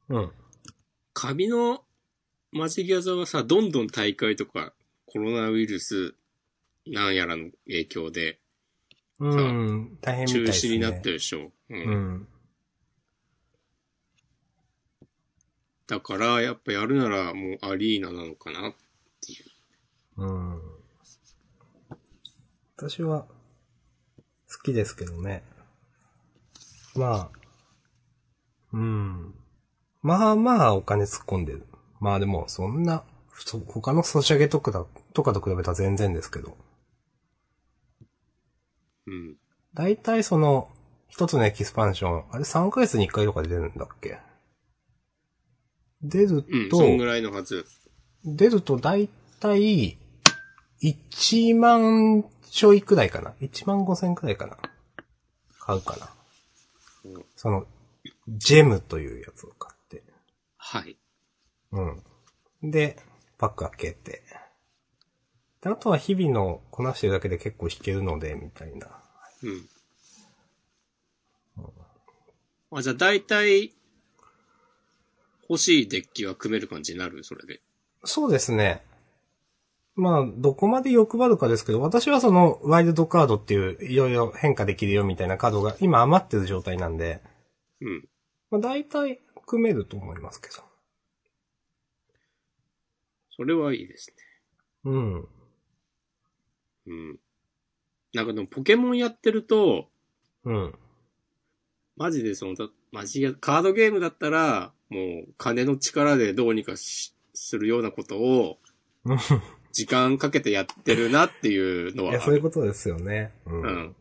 [0.08, 0.32] うん。
[1.12, 1.82] 紙の
[2.52, 4.74] マジギャザはさ、どんどん大会とか
[5.06, 6.14] コロナウイルス
[6.86, 8.38] なんやらの影響で
[9.18, 9.98] うん。
[10.00, 10.72] 大変みたい中ですね。
[10.72, 11.52] 止になってるでしょ。
[11.70, 12.28] うんうん。
[15.86, 18.74] だから、やっぱやるならもうアリーナなのかなっ
[19.24, 19.36] てい
[20.16, 20.22] う。
[20.22, 20.60] うん。
[22.76, 23.26] 私は、
[24.52, 25.42] 好きですけどね。
[26.94, 27.30] まあ、
[28.72, 29.34] うん。
[30.02, 31.66] まあまあお金突っ込んでる。
[32.00, 34.84] まあでも、そんな、そ他のソシャゲとかだ、
[35.14, 36.56] とかと比べたら全然ですけど。
[39.06, 39.36] うん。
[39.72, 40.68] だいたいその、
[41.08, 44.18] 一つのエキスパンション、あれ3ヶ月に1回とかで出るんだっけ？
[46.02, 47.64] 出るうん、と、そんぐらいのはず。
[48.24, 49.08] 出るとだい
[49.40, 49.98] たい、
[50.82, 54.56] 1万ちょいくらいかな？1万5千くらいかな？
[55.58, 56.08] 買うかな？
[57.04, 57.66] うんその、
[58.28, 60.02] ジェムというやつを買って。
[60.56, 60.96] はい。
[61.72, 62.02] うん。
[62.70, 62.96] で、
[63.38, 64.22] パック開けて。
[65.60, 68.88] であとは日々のこなしてるだけで結構弾けるので、みたいな。
[69.42, 69.68] うん。
[72.72, 73.72] あ、じゃあ大体、
[75.48, 77.22] 欲しいデッキは組める感じになる？
[77.22, 77.60] それで。
[78.04, 78.84] そうですね。
[79.96, 87.22] まあ、どこまで欲張るかですけど、私はその、ワイルドカードっていう、いろいろ変化できるよみたいなカードが今余ってる状態なんで、
[87.80, 88.08] うん。
[88.50, 90.54] まあ大体組めると思いますけど。
[93.34, 94.16] それはいいですね。
[94.84, 95.28] うん。
[96.86, 97.18] うん。
[98.12, 99.88] なんかでもポケモンやってると、
[100.44, 100.74] うん。
[101.96, 108.58] マジでその、だマジや、カードゲームだったら、もう金の力でどうにかしするようなことを、
[109.04, 109.18] うん
[109.76, 112.22] 時間かけてやってるなっていうのいや、はある。
[112.22, 113.34] そういうことですよね。
[113.44, 113.96] ううん。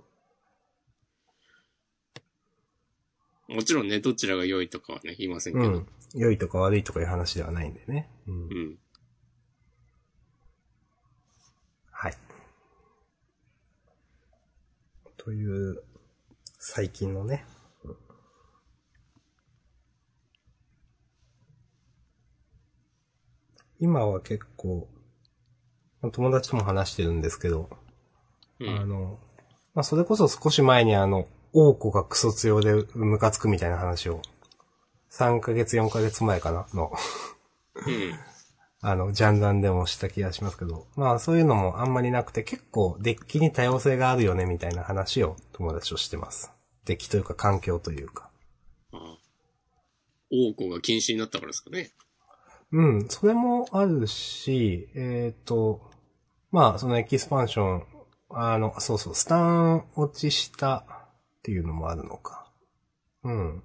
[3.49, 5.65] もちろんね、どちらが良いとかはね、言いませんけど。
[5.65, 5.87] うん。
[6.13, 8.09] 良いとか悪いとかいう話ではないんでね。
[8.25, 8.37] うんう。
[8.37, 8.77] ん。
[11.91, 12.13] はい。
[15.17, 15.83] という、
[16.57, 17.43] 最近のね。
[17.83, 17.97] うん
[23.77, 24.87] 今は結構、
[26.11, 27.69] 友達とも話してるんですけど、
[28.59, 28.69] うん。
[28.69, 29.19] あの、
[29.73, 34.21] まあ、それこそ少し前にあの、王子がクソ強でムカつくみたいな話を、
[35.11, 36.67] 3ヶ月4ヶ月前かな？
[36.73, 36.91] の、
[37.75, 38.13] うん。
[38.81, 46.51] あの、ジャンダンでもした気がしますけど、まあそういうのもあんまりなくて結構デッキに多様性があるよねみたいな話を友達としてます。
[46.85, 48.29] デッキというか環境というか。
[48.91, 49.17] ああ
[50.31, 51.91] 王子が禁止になったからですかね。
[52.71, 55.89] うん、それもあるし、えっ、と、
[56.55, 57.83] まあそのエキスパンション、
[58.29, 62.49] あの、そうそう、スタン落ちしたっていうのもあるのか。
[63.25, 63.63] うん。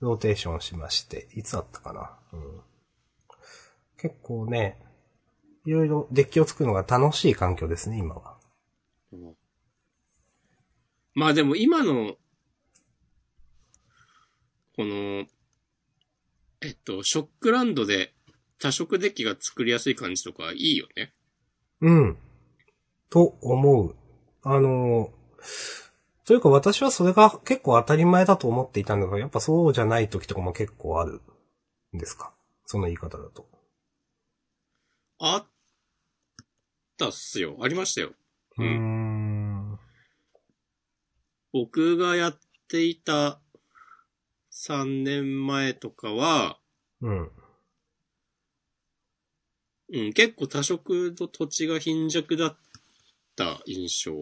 [0.00, 2.18] ローテーションしまして、いつだったかな。
[2.32, 2.60] うん。
[3.96, 4.82] 結構ね、
[5.66, 8.38] いろいろデッキを作るのが楽しい環境ですね、今は。
[9.12, 9.34] うん
[11.16, 12.16] まあでも今の、
[14.74, 15.26] この、
[16.60, 18.12] えっと、ショックランドで
[18.58, 21.14] 多色デッキが作りやすい感じとかいいよね。
[21.80, 22.18] うん。
[23.10, 23.96] と思う。
[24.42, 25.12] あの、
[26.24, 31.20] というか私はそれが結構当たり前だと思っていたんだけど、やっぱそうじゃない時とかも結構ある
[31.94, 32.34] んですか？
[32.66, 33.46] その言い方だと。
[35.18, 35.46] あっ
[36.96, 37.56] たっすよ。
[37.60, 38.12] ありましたよ。
[38.58, 39.78] うーん。
[41.52, 43.40] 僕がやっていた
[44.50, 46.58] 3年前とかは、
[47.00, 47.30] うん。
[49.92, 52.56] うん、結構多色の土地が貧弱だっ
[53.36, 54.12] た印象。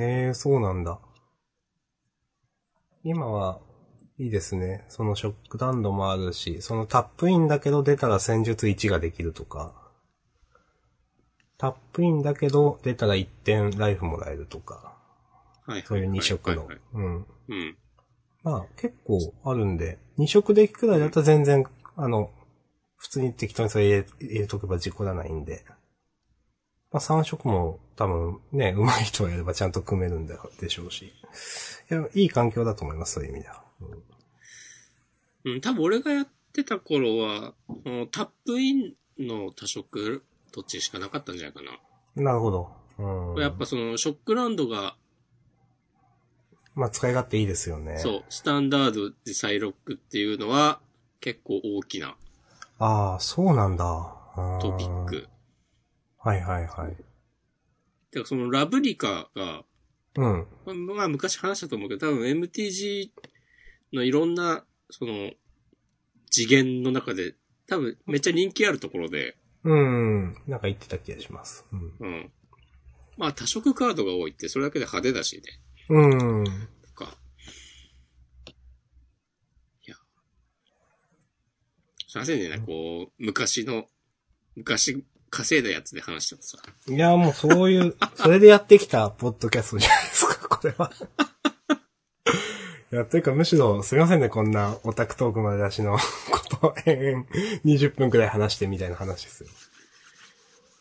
[0.00, 0.98] へえ、そうなんだ。
[3.02, 3.60] 今は、
[4.18, 4.84] いいですね。
[4.88, 9.72] そのショックダンドもあるし、そのタップインだけど出たら戦術1ができるとか、
[11.56, 14.94] タップインだけど出たら1点ライフもらえるとか、
[15.66, 15.84] はい。
[15.86, 16.68] そういう2色の。
[16.92, 17.26] うん。
[17.48, 17.78] うん。
[18.42, 21.64] まあ結構あるんで、2色でくらいだったら全然、
[21.96, 22.30] あの、
[23.00, 25.64] 普通に適当にそれ入れとけば事故らないんで。
[26.92, 31.06] まあ3色も多分ね、上手い人がやればちゃんと組めるんだでしょうし。
[31.90, 33.64] いや、いい環境だと思います、そういう意味では。
[33.80, 37.54] うんうん、多分俺がやってた頃は、
[37.86, 42.22] うんタップインの多色土地しかなかったんじゃないかな。
[42.22, 42.70] なるほど。
[42.98, 43.40] うん。
[43.40, 44.96] やっぱその、ショックランドが、
[46.74, 47.96] まあ使い勝手いいですよね。
[47.96, 50.80] そう、スタンダードでサイロックっていうのは、
[51.20, 52.16] 結構大きな
[52.80, 53.84] ああ、そうなんだ。
[54.60, 55.06] トピッうん。
[55.06, 55.28] ク。
[56.18, 56.96] はいはいはい。
[58.10, 59.64] てかそのラブリカが、
[60.16, 60.46] うん。
[60.96, 63.10] まあ昔話したと思うけど、多分 MTG
[63.92, 65.30] のいろんな、その、
[66.30, 67.34] 次元の中で、
[67.68, 70.34] 多分めっちゃ人気あるところで、うん。
[70.46, 71.66] なんか言ってた気がします。
[71.72, 71.94] うん。
[72.00, 72.32] うん。
[73.18, 75.42] まあ多色カードが多いって、それだけで派手だしね。
[75.90, 76.06] う
[76.42, 76.44] ん。
[76.44, 76.50] と
[76.94, 77.14] か。
[79.86, 79.96] いや。
[82.10, 83.86] すいませんね、こう、昔の、
[84.56, 86.58] 昔稼いだやつで話してもさ。
[86.88, 90.90] いや、もうそういう、 それでやってきたポッドキャストじゃないですか、これは。
[92.92, 95.98] いや、というかむしろ、すいませんね、こんなオタクトークまで出しの
[96.32, 97.26] ことを延々
[97.64, 99.48] 20分くらい話してみたいな話ですよ。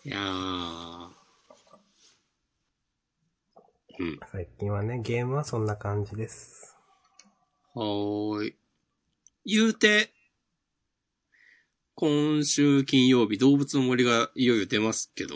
[0.05, 1.09] いやー。
[3.99, 4.19] うん。
[4.31, 6.75] 最近はね、ゲームはそんな感じです。
[7.75, 8.57] はーい。
[9.45, 10.11] 言うて、
[12.01, 15.35] 今週金曜日、動物の森がいよいよ出ますけど。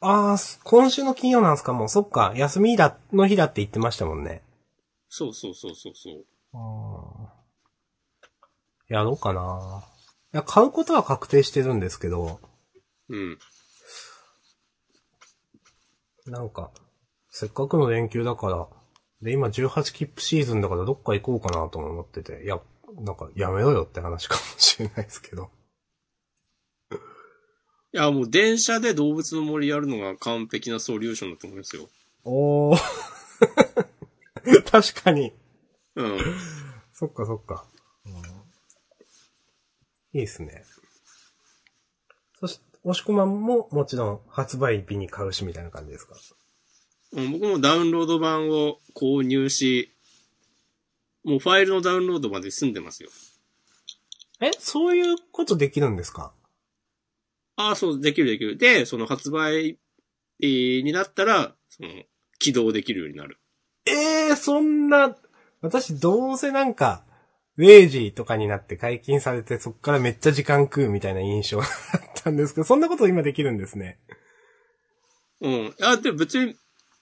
[0.00, 1.72] あー、今週の金曜なんですか？
[1.72, 4.42] もう、そっか、休みだ、の日だって言ってましたもんね。
[5.08, 6.26] そうそうそうそうそう。
[6.52, 9.84] あーやろうかな。
[10.34, 12.40] いや、買うことは確定してるんですけど、
[13.08, 13.38] うん。
[16.26, 16.72] なんか、
[17.30, 18.68] せっかくの連休だから、
[19.22, 22.60] で、今18切符シーズンだからどっか行こうかなとも思ってて、いや、
[22.96, 25.50] なんかやめろよって話かもしれないですけど。
[27.96, 31.88] いや、もう電車で動物の森やるのが完璧なソリューションだと思いますよ。
[32.24, 32.78] おー。
[34.70, 35.32] 確かに。
[35.94, 36.18] うん。
[36.92, 37.66] そっかそっか。
[40.12, 40.62] いいですね。
[42.38, 46.16] そして、押し込まんももちろん発売日に買うしみたいな感じですか？
[47.12, 49.94] うん僕もダウンロード版を購入し、
[51.24, 53.08] もうファイルのダウンロードまで済んでますよ。
[54.40, 56.34] え、そういうことできるんですか？
[57.56, 58.56] ああ、そう、できるできる。
[58.56, 59.78] で、その発売
[60.42, 61.88] えーになったら、その、
[62.38, 63.38] 起動できるようになる。
[63.86, 65.16] ええー、そんな、
[65.60, 67.04] 私どうせなんか、
[67.58, 71.68] 0時とかになって解禁されてそっからめっちゃ時間食うみたいな印象だっ
[72.14, 73.98] たんですけど、そんなこと今できるんですね。
[75.40, 75.52] うん。
[75.52, 76.54] いや、でも別に、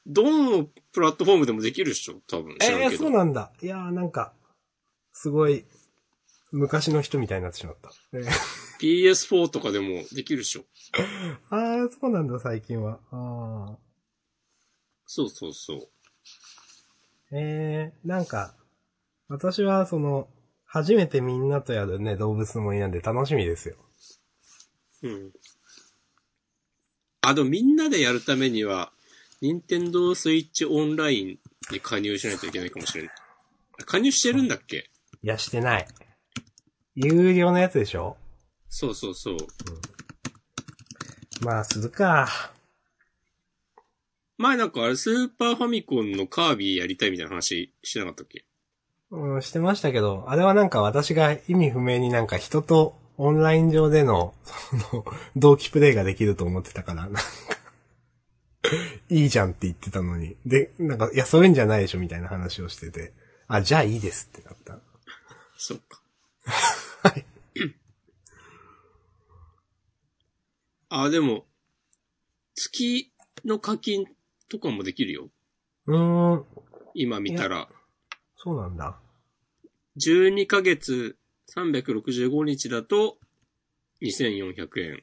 [0.06, 2.56] どのプラットフォームでもできるでしょ多分。
[2.62, 2.96] ええー。
[2.96, 3.52] そうなんだ。
[3.60, 4.32] いやーなんか、
[5.12, 5.64] すごい、
[6.54, 7.90] 昔の人みたいになってしまった。
[8.12, 8.30] えー
[8.80, 10.64] PS4 とかでもできるでしょ
[11.48, 12.98] ああ、そうなんだ、最近は。
[13.12, 13.78] ああ。
[15.06, 15.88] そうそうそう。
[17.32, 18.54] ええなんか、
[19.28, 20.28] 私はその、
[20.64, 23.76] 初めてみんなとやるね、動物の森なんで楽しみですよ。
[25.02, 25.32] うん。
[27.22, 28.92] あ、でもみんなでやるためには、
[29.40, 31.38] 任天堂スイッチオンライン
[31.72, 33.12] に加入しないといけないかもしれない。
[33.86, 34.90] 加入してるんだっけ？
[35.22, 35.86] いや、してない。
[36.94, 38.16] 有料のやつでしょ？
[38.68, 39.36] そうそうそう。
[41.42, 42.52] まあ、するか。
[44.38, 48.44] 前なんかあれ、スーパーファミコンのカービィやりたいみたいな話しなかったっけ？
[49.10, 55.04] うん、してましたけど、あれはなんか私が意味不明になんか人とオンライン上での、その、
[55.36, 57.20] 同期プレイができると思ってたから、なんか、
[59.08, 60.36] いいじゃんって言ってたのに。
[60.44, 63.12] で、なんか、いや、そういうんじゃないでしょみたいな話をしてて、
[63.46, 64.80] あ、じゃあいいですってなった。
[65.56, 66.02] そっか。
[67.04, 67.26] はい。
[70.88, 71.44] あ、でも、
[72.54, 73.12] 月
[73.44, 74.06] の課金
[74.48, 75.28] とかもできるよ。
[75.86, 76.46] うーん、
[76.94, 77.68] 今見たら。
[78.36, 78.98] そうなんだ。
[79.98, 81.18] 12ヶ月
[81.54, 83.18] 365日だと
[84.00, 85.02] 2400円。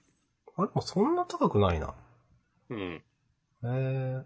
[0.57, 1.93] あ、でもそんな高くないな。
[2.69, 2.79] うん。
[2.79, 3.03] へ
[3.63, 4.23] え。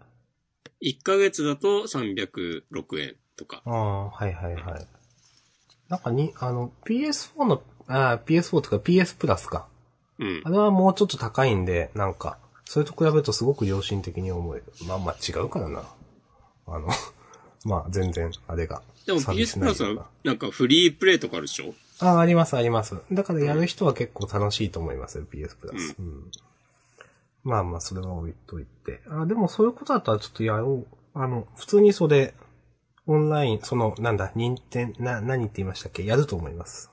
[0.82, 3.62] 1ヶ月だと306円とか。
[3.66, 4.88] ああ、はいはいはい。
[5.88, 9.66] なんかに、あの、PS4 の、あー PS4 とか PS プラスか。
[10.18, 10.50] うんあ。
[10.50, 14.64] れはもうちょっと高いんで、なんか、それと比べるとすごく良心的に思える。
[14.88, 15.82] まあまあ違うからな。
[16.66, 16.88] あの、
[17.64, 18.82] まあ全然、あれが。
[19.06, 21.74] でも PS プラスはなんかフリープレイとかあるでしょ？
[22.00, 22.96] ああ、ありますあります。
[23.12, 25.94] だからやる人は結構楽しいと思いますよ、PS プラス。
[25.98, 26.30] うん。
[27.44, 29.00] まあまあ、それは置いといて。
[29.08, 31.18] あでもそういうことだったらちょっとやろう。
[31.18, 32.34] あの、普通にそれ、
[33.06, 36.04] オンライン、その、なんだ、任天、な、何って言いましたっけ？
[36.04, 36.90] やると思います。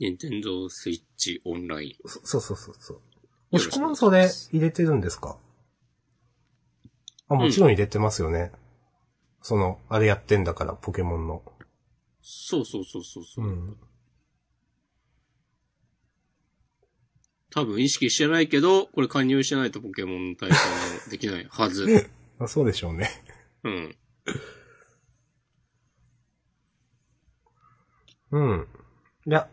[0.00, 2.08] 任天堂スイッチオンライン。
[2.08, 2.96] そそうそうそうそう。
[2.96, 3.02] よ
[3.52, 5.38] もしくお願いしますくはそれ入れてるんですか？
[7.28, 8.52] あ、もちろん入れてますよね。
[9.42, 11.42] その、あれやってんだから、ポケモンの。
[12.22, 13.48] そうそうそうそうそうう。
[13.50, 13.76] ん。
[17.50, 20.58] 多分意識してないけど、これ加入してないとポケモンの対戦
[21.06, 22.10] もできないはず。
[22.38, 23.10] あそうでしょうね。
[23.64, 23.96] うん。
[28.30, 28.68] うん。
[29.26, 29.48] いや、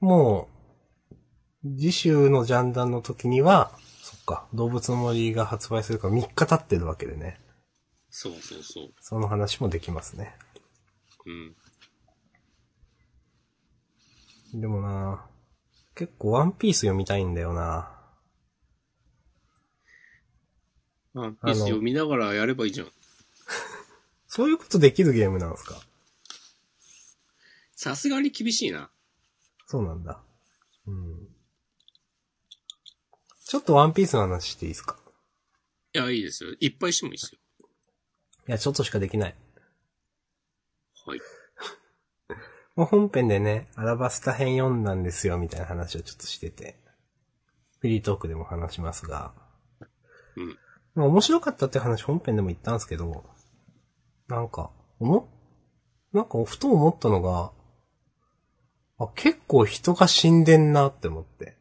[0.00, 0.48] も
[1.62, 3.70] う、次週のジャンダンの時には、
[4.02, 7.40] そっか、動物の森が発売するから3日経ってるわけでね。
[8.10, 8.92] そうそうそう。
[9.00, 10.36] その話もできますね。
[11.26, 11.30] う
[14.58, 14.60] ん。
[14.60, 15.26] でもな
[15.96, 17.90] 結構ワンピース読みたいんだよな
[21.12, 22.86] ワンピース読みながらやればいいじゃん。
[24.28, 25.76] そういうことできるゲームなんですか？
[27.84, 28.88] さすがに厳しいな。
[29.66, 30.22] そうなんだ。
[30.86, 31.28] うん。
[33.44, 34.96] ちょっとワンピースの話していいですか？
[35.94, 36.54] いや、いいですよ。
[36.60, 37.38] いっぱいしてもいいですよ。
[38.48, 39.34] いや、ちょっとしかできない。
[41.04, 41.20] はい。
[42.74, 46.80] まあ、本編でね、アラバスタ編読んだんですよ、みたいな話をちょっとしてて。
[47.80, 49.34] フリートークでも話しますが。
[50.36, 50.58] うん。
[50.94, 53.26] まあ面白かったって話本編でも言ったんですけど、
[54.28, 55.28] なんか、思
[56.14, 57.52] なんかふと思ったのが、
[58.98, 61.56] あ、結構人が死んでんなって思って。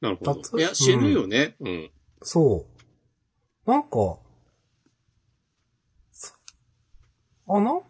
[0.00, 0.58] なるほど。
[0.58, 1.56] いや、死ぬよね。
[1.60, 1.90] うん。
[2.22, 2.66] そ
[3.66, 3.70] う。
[3.70, 4.18] なんか、
[6.12, 6.32] そ
[7.48, 7.88] あ、なんか、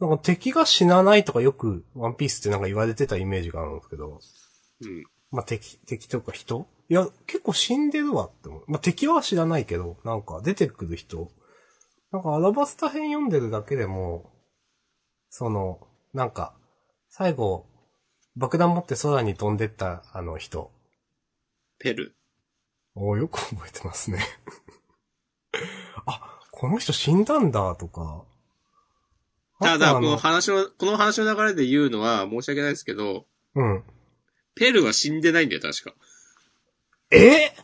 [0.00, 4.20] なんか敵が死なないとかよくワンピースってなんか言われてたイメージがあるんですけど、
[4.80, 5.04] うん。
[5.30, 6.66] まあ、敵、敵とか人？
[6.88, 8.64] いや、結構死んでるわって思う。
[8.66, 11.30] まあ、敵は知らないけど、なんか出てくる人。
[12.12, 14.30] なんかアラバスタ編読んでるだけでも、
[15.30, 15.80] その、
[16.12, 16.54] なんか、
[17.08, 17.66] 最後、
[18.36, 20.70] 爆弾持って空に飛んでったあの人。
[21.78, 22.14] ペル。
[22.94, 24.18] おーよく覚えてますね。
[26.04, 28.24] あ、この人死んだんだとか。
[29.60, 33.84] ただ、この話の、この話の流れで言うのは申し訳ないですけど、うん。
[34.54, 35.94] ペルは死んでないんだよ、確か。
[37.10, 37.54] え？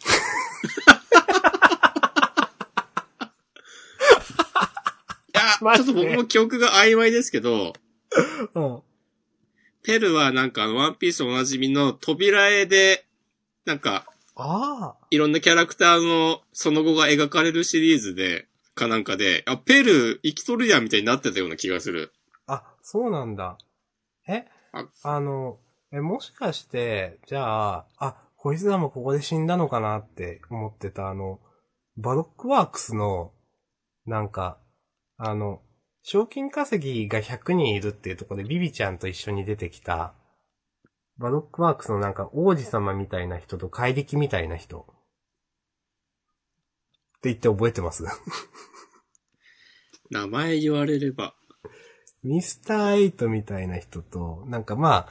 [5.29, 7.73] いや、マジでちょっと僕も記憶が曖昧ですけど、
[8.55, 8.83] うん。
[9.83, 13.07] ペルはなんかあの、ワンピースおなじみの扉絵で、
[13.65, 14.07] なんか、
[14.37, 15.07] ああ。
[15.11, 22.13] いろんなキャラクターのその後が描かれるシリーズで、かなんかで、あ、ペル生きとるやんみたいになってたような気がする。
[22.47, 23.59] あ、そうなんだ。
[24.29, 24.47] え？
[24.73, 25.59] ああの、
[25.93, 31.41] え、もしかして、じゃあ、あ、こいつらもここで死んだのかなって思ってた、あの、
[31.97, 33.33] バロックワークスの、
[34.07, 34.59] なんか、
[35.19, 35.61] あの、
[36.03, 40.15] 賞金稼ぎが100人いるっていうところでビビちゃんと一緒に出てきた、
[41.19, 44.87] バロックワークスのなんか王子様みたいな人と怪力みたいな人。
[47.19, 48.05] って言って覚えてます？
[50.11, 51.35] 名前言われれば。
[52.23, 55.09] ミスターエイトみたいな人と、なんかま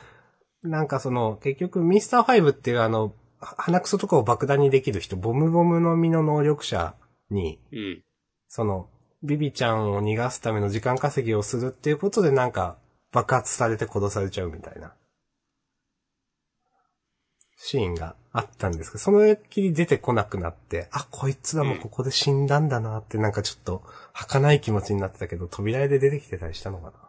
[0.64, 6.96] あ、なんかその、結局ミスターファイブっていうあの、は鼻くそとかを爆弾にできる人、ボムボムの実の能力者
[7.30, 8.04] に、うん。
[8.48, 8.90] その、
[9.24, 12.78] ビビちゃんを逃がすための時間稼ぎをするっていうことでなんか、
[13.12, 14.94] 爆発されて殺されちゃうみたいな、
[17.58, 27.08] シーンがあったんですけど、そのっきり出てこなくなって、あ、こいつらもここで死んだんだなってなんかちょっと、儚い気持ちになってたけど、扉絵で出てきてたりしたのかな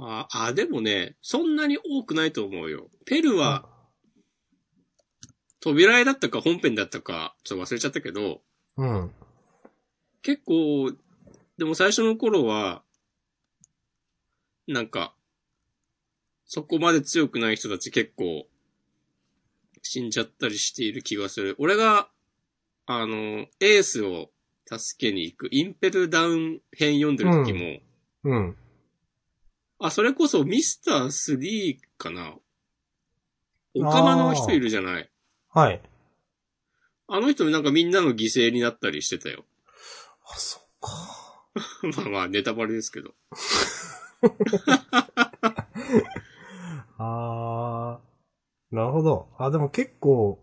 [0.00, 2.88] あ、あ、でもね、そんなに多くないと思うよ。
[3.04, 3.68] ペルは、
[5.60, 8.42] 扉絵だったか本編だったか、ちょっと忘れちゃったけど、
[8.76, 9.12] うん。
[10.28, 10.92] 結構、
[11.56, 12.82] でも最初の頃は、
[14.66, 15.14] なんか、
[16.44, 18.46] そこまで強くない人たち結構、
[19.80, 21.56] 死んじゃったりしている気がする。
[21.58, 22.10] 俺が、
[22.84, 24.28] あの、エースを
[24.66, 27.78] 助けに行く、インペルダウン編読んでる時も、
[28.24, 28.56] うん。
[29.78, 32.34] あ、それこそミスター3かな。
[33.74, 35.10] オカマの人いるじゃない。
[35.54, 35.80] はい。
[37.06, 39.46] あの人なんかみんなの犠牲になったりしてたよ。
[40.30, 40.90] あ、そっか。
[41.96, 43.14] まあまあ、ネタバレですけど。
[46.98, 48.74] あー。
[48.74, 49.28] なるほど。
[49.38, 50.38] あ、でも結構、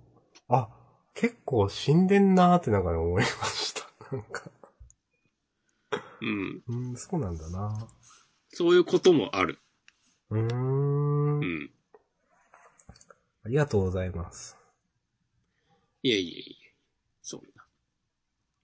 [0.48, 0.70] あ、
[1.14, 3.88] 結構死んでんなーってなんか思いました。
[4.12, 4.50] なんか、
[6.22, 6.64] うん。
[6.68, 7.88] うん、そうなんだな
[8.50, 9.60] そういうこともある。
[10.32, 11.46] うーんう。
[11.46, 11.72] ん。
[13.44, 14.58] ありがとうございます。
[16.02, 16.76] いえいえいえ。
[17.22, 17.65] そんな。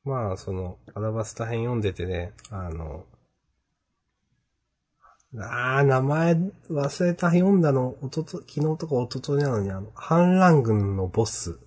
[0.03, 3.05] まあ、その、アラバスタ編読んでてね、あの、
[5.37, 6.33] あー、名前
[6.69, 11.57] 忘れた読んだの、おとと、昨日とかおとといなのに、あの、反乱軍のボス。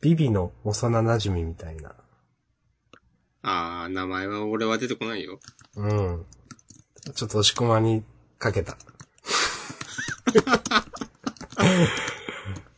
[0.00, 1.94] ビビの幼馴染みたいな。
[3.42, 5.38] あー、名前は俺は出てこないよ。
[5.76, 6.26] うん。
[7.14, 8.02] ちょっと押し込まに
[8.38, 8.76] かけた。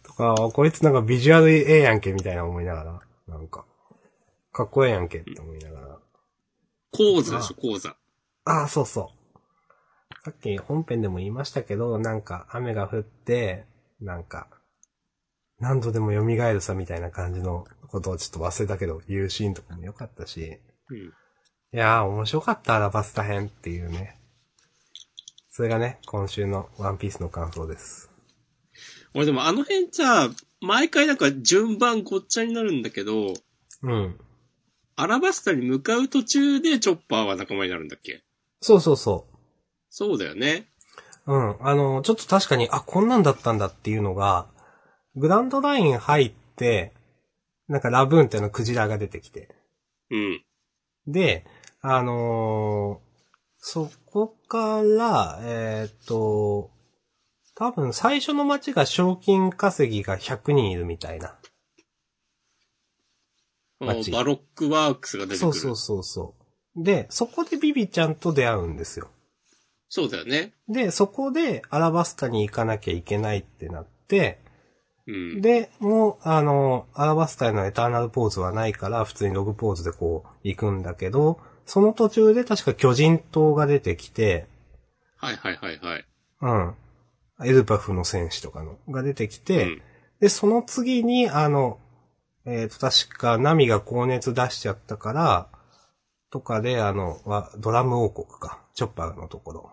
[0.03, 3.65] とか、こいつなんかビジュアルええやんけみたいな思いながら、なんか、
[4.53, 5.99] かっこええやんけって思いながら。
[6.93, 7.97] 講座でしょ、講座。
[8.45, 9.19] ああ、そうそう。
[10.25, 13.67] さっき本編でも言いましたけど、なんか雨が降って、
[14.01, 14.49] なんか、
[15.61, 20.59] 何度でも蘇るさみたいな感じのことをちょっと忘れたけど、言うシーンとかも良かったし、
[20.91, 20.97] うん。
[20.99, 21.11] い
[21.73, 24.19] やー、面白かった、アラバスタ編っていうね。
[25.51, 28.11] それがね、今週のワンピースの感想です。
[29.15, 30.31] 俺でもあの辺さ、
[30.61, 33.35] 毎回なんか順番ごっちゃになるんだけど、
[33.83, 34.19] うん。
[34.97, 38.25] アラバスタに向かう途中でチョッパーは仲間になるんだっけ？
[38.61, 39.27] そうそうそ
[39.89, 40.69] そうだよね。
[41.27, 41.33] う。
[41.33, 41.57] うん。
[41.67, 44.49] あの、ちょっと確かに、あ、こんなんだったんだっていうのが、
[45.15, 46.93] グランドライン入って、
[47.69, 49.55] なんかラブーンっていうのクジラが出てきて。
[50.11, 50.45] うん。
[51.07, 51.47] で、
[51.81, 53.09] あのー
[53.61, 56.71] そこから、えーっと、
[57.59, 61.35] 多分最初の街が賞金稼ぎが100人いるみたいな。
[63.81, 65.53] 街バロックワークスが出てくる。
[65.53, 66.35] そうそうそうそ
[66.77, 66.85] う。
[66.85, 69.09] で、そこでビビちゃんと出会うんですよ。
[69.89, 70.53] そうだよね。
[70.69, 74.39] で、そこでアラバスタに行かなきゃいけないってなって、
[75.09, 75.43] うん。
[75.43, 84.47] で、もう、あの、アラバスタへのエターナルポーズはないから、普通にログポーズでこう、行くんだけど、その途中で確か巨人島が出てきて、
[85.17, 86.05] はいはいはいはい。
[86.43, 86.75] うん。
[87.45, 89.83] エルバフの戦士とかの、が出てきて、うん
[90.21, 91.79] で、その次に、あの、
[92.45, 95.49] えっ、と、確か、ナミが高熱出しちゃったから、
[96.31, 99.73] とかで、あの、はドラム王国か、チョッパーのところ。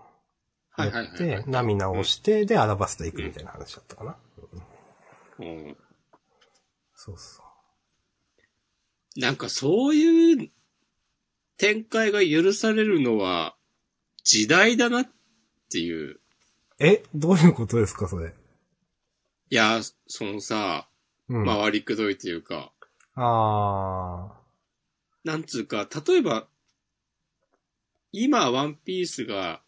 [0.69, 4.17] はいはいはいはいて、ナミ直して、で、アラバスタ行くみたいな話だったかな。
[5.39, 5.77] うん。
[6.93, 7.41] そうそ
[9.17, 10.49] なんかそういう
[11.57, 13.55] 展開が許されるのは
[14.23, 15.07] 時代だなっ
[15.71, 16.19] ていう。
[16.79, 16.85] う。
[16.85, 18.33] え、どういうことですか、それ？
[19.49, 20.87] いや、そのさ、
[21.29, 21.45] うん。
[21.45, 22.71] 回りくどいというか、
[23.15, 24.31] あ
[25.23, 26.47] なんつうか、例えば、
[28.11, 29.61] 今ワンピースが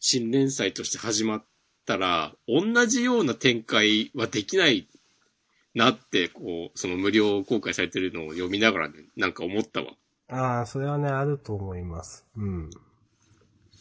[0.00, 1.44] 新連載として始まっ
[1.84, 4.88] たら、同じような展開はできない
[5.74, 9.92] なって、こう、その無料公開されてるのを読みながらね、なんか思ったわ。
[10.28, 10.36] あ。
[10.36, 12.24] ああ、それはね、あると思います。
[12.36, 12.70] うん。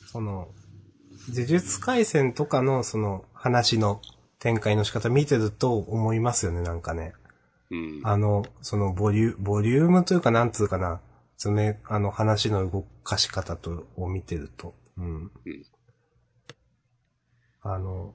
[0.07, 0.49] その、
[1.29, 4.01] 呪術回戦とかの、その、話の
[4.39, 7.13] 展開の仕方見てると思いますよね、なんかね。
[7.69, 8.01] うん。
[8.03, 11.01] あの、その、ボリュ、ボリュームというか、なんつうかな、
[11.35, 14.75] そのね、あの、話の動かし方と、を見てると。
[14.97, 15.05] うん。
[15.05, 15.31] うん
[17.69, 18.13] あの、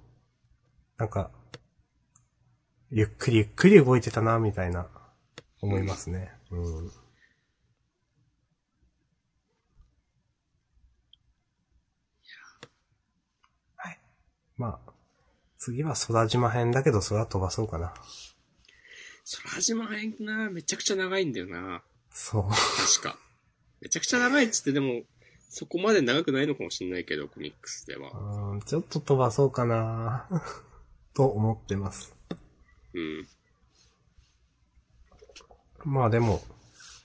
[0.97, 1.31] なんか、
[2.91, 4.89] ゆっくりゆっくり動いてたな、みたいな、
[5.61, 6.33] 思いますね。
[6.51, 6.87] うん。
[6.87, 7.02] はい。
[14.63, 14.93] まあ、
[15.59, 17.93] 次は空島編だけど、空飛ばそうかな。
[19.51, 21.83] 空島編な、めちゃくちゃ長いんだよな。
[22.13, 22.43] そう。
[22.43, 23.19] 確か。
[23.81, 25.03] めちゃくちゃ長いっつってでも、
[25.49, 28.13] そこまで長くないのかもしれないけど、コミックスでは。
[28.53, 30.29] うんちょっと飛ばそうかな
[31.13, 32.15] と思ってます。
[32.95, 33.29] うん。
[35.85, 36.41] まあでも、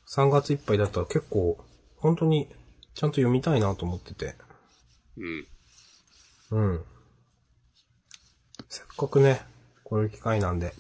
[0.08, 1.58] 3月いっぱいだったら結構、
[1.96, 2.48] 本当に、
[2.94, 4.36] ちゃんと読みたいなと思ってて。
[5.18, 5.48] うん。
[6.52, 6.86] うん。
[8.70, 9.42] せっかくね、
[9.84, 10.74] こういう機会なんで、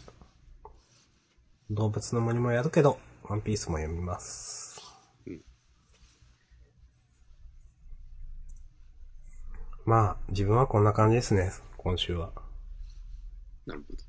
[1.70, 4.82] 動物の森もやるけど、ワンピースも読みます。
[5.26, 5.42] うん
[9.86, 12.32] まあ、自分はこんな感じですね、今週は。
[13.66, 14.00] なるほど。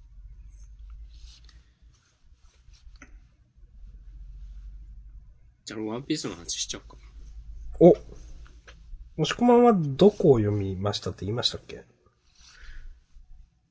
[5.65, 7.03] じゃあ、ワンピースの話しちゃおうかな。
[7.81, 7.97] お
[9.19, 11.85] もしこまんはどこを読みましたって言いましたっけ？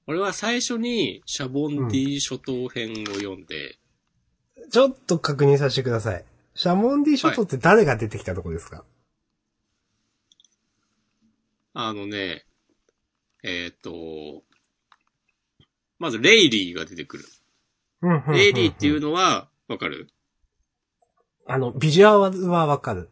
[0.10, 3.78] 俺は最初に、シャボンディ諸島編を読んで、
[4.72, 6.26] ちょっと確認させてください。
[6.56, 8.86] シャモンディ諸島って誰が出てきたとこですか、
[11.74, 12.46] あのね、
[13.44, 14.44] えっ、と、
[16.00, 17.26] まず、レイリーが出てくる。
[18.30, 20.08] レイリーっていうのは、わかる？
[21.46, 23.10] あの、ビジュアルはわかる。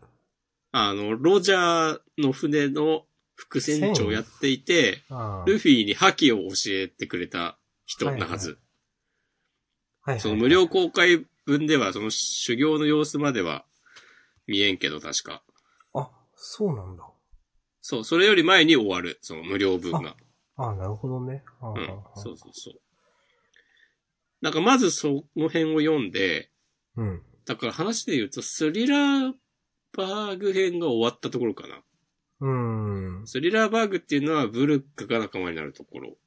[0.72, 3.06] あの、ロジャーの船の
[3.36, 5.04] 副船長をやっていて、
[5.46, 8.50] ルフィに覇気を教えてくれた人なはず。
[8.50, 8.62] はいは
[10.18, 13.66] いその無料公開分では、その修行の様子までは
[14.46, 15.42] 見えんけど、確か。
[15.96, 17.04] あ、そうなんだ。
[17.82, 20.16] そう、それより前に終わる、その無料分が。
[20.58, 21.44] ああ、なるほどね。
[21.62, 22.74] うんそうそうそう。
[24.42, 26.52] なんかまずその辺を読んで、
[26.96, 27.22] うん。
[27.46, 29.34] だから話で言うと、スリラー
[29.98, 31.82] バーグ編が終わったところかな。
[32.42, 33.24] うん。
[33.26, 36.18] スリラーバーグっていうのはブルックが仲間になるところ。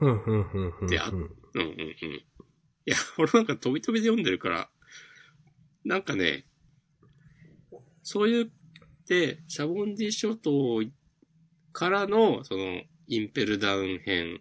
[0.00, 0.86] うん、うん、うん、うん。
[0.88, 1.30] であうんうんうん
[1.60, 1.68] うん。
[2.12, 2.24] い
[2.86, 4.70] や、 俺なんか飛び飛びで読んでるから、
[5.84, 6.46] なんかね、
[8.02, 8.52] そういう、
[9.06, 10.82] で、シャボンディ諸島
[11.72, 14.40] からの、その、インペルダウン編、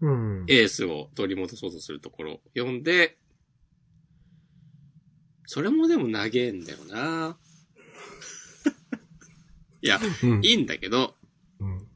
[0.00, 0.44] うん。
[0.48, 3.18] エースを取り戻そうとするところを読んで、
[5.46, 7.36] それもでも長えんだよな
[9.82, 10.44] いや、うん。
[10.44, 11.14] いいんだけど、
[11.58, 11.86] うん。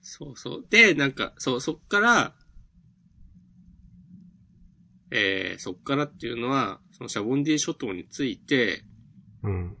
[0.00, 0.66] そうそう。
[0.68, 2.34] で、なんか、そう、そっから、
[5.10, 8.84] えー、そっからっていうのは、そのシャボンディ諸島について、
[9.42, 9.76] うん。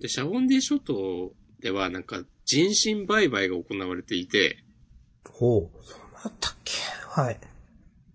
[0.00, 4.58] で、シャボンディ諸島ではなんか人身売買が行われていて、
[5.26, 5.84] ほう。
[5.84, 6.74] そうなったっけ？
[7.08, 7.40] はい。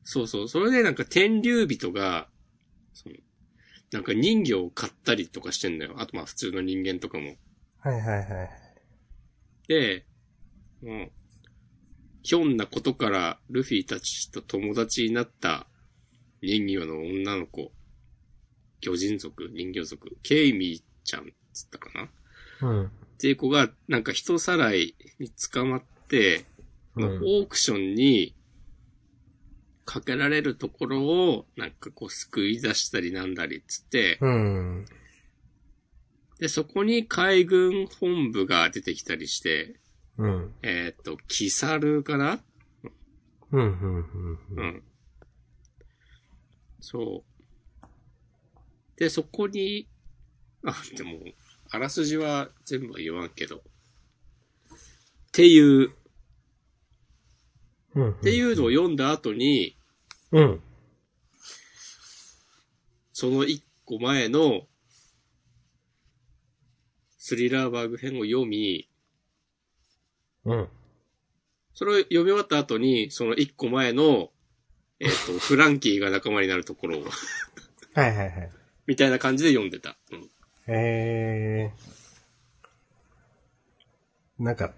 [0.03, 2.29] そうそう、それでなんか天竜人が、
[3.91, 5.95] なんか人魚を買ったりとかしてんだよ。
[5.97, 7.35] あとまあ普通の人間とかも。
[7.79, 8.49] はいはいはい。
[9.67, 10.05] で、
[10.83, 11.11] もう、
[12.21, 15.67] ひょんなことからルフィたちと友達になった
[16.41, 17.71] 人魚の女の子、
[18.81, 21.89] 魚人族、人魚族、ケイミーちゃんっつったか
[22.61, 22.69] な？
[22.69, 22.85] うん。
[22.85, 26.45] っていう子が、なんか人さらいに捕まって、
[26.95, 28.35] うんオークションに
[29.89, 34.85] かけられるところを、なんかこう救い出したりなんだりっつって、うん。
[36.37, 39.79] で、そこに海軍本部が出てきたりして、
[40.19, 40.53] うん。
[40.61, 42.39] えっ、と、キサルかな？
[43.51, 43.61] うん。
[43.61, 43.99] うん。
[44.01, 44.05] う
[44.57, 44.65] うん。
[44.67, 44.83] ん。
[46.81, 47.87] そう。
[48.95, 49.89] で、そこに、
[50.63, 51.19] あ、でも、
[51.71, 53.55] あらすじは全部は言わんけど。
[53.55, 53.61] っ
[55.31, 55.89] ていう、
[57.95, 58.11] うん。
[58.11, 59.78] っていうのを読んだ後に、
[60.31, 60.61] うん。
[63.13, 64.61] その一個前の、
[67.17, 68.89] スリラーバーグ編を読み、
[70.45, 70.69] うん。
[71.73, 74.29] それを読み終わった後に、その一個前の、
[74.99, 77.03] えっ、と、 フランキーが仲間になるところを、
[77.93, 78.51] はいはいはい。
[78.85, 79.97] みたいな感じで読んでた。
[80.11, 80.29] うん。
[80.67, 84.43] えー。
[84.43, 84.73] なんか、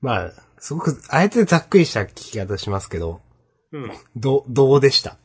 [0.00, 3.20] まあ、すごく、あえてざっくりした聞き方しますけど、
[3.76, 3.92] うん。
[4.16, 5.18] ど、どうでした？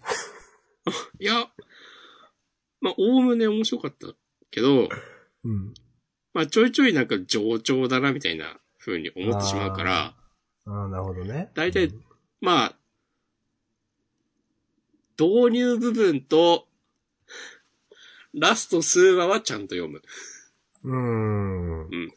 [1.19, 1.49] いや、
[2.81, 4.07] まあ、おおむね面白かった
[4.49, 4.89] けど、
[5.43, 5.73] うん。
[6.33, 10.15] まあ、ちょいちょいなんか上調だな、みたいな風に思ってしまうから、
[10.65, 11.51] ああ、なるほどね。
[11.53, 11.93] 大体
[12.39, 12.77] まあ、
[15.19, 16.67] 導入部分と、
[18.33, 20.01] ラスト数話はちゃんと読む。
[20.83, 21.81] うん。
[21.87, 22.13] うん。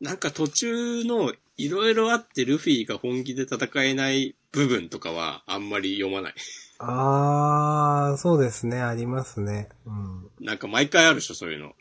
[0.00, 6.34] なんか途中のいろいろあってルフィが本気で戦えない部分とかはあんまり読まない。
[6.78, 9.68] ああ、そうですね、ありますね。
[9.86, 10.30] うん。
[10.40, 11.72] なんか毎回あるでしょ、そういうの。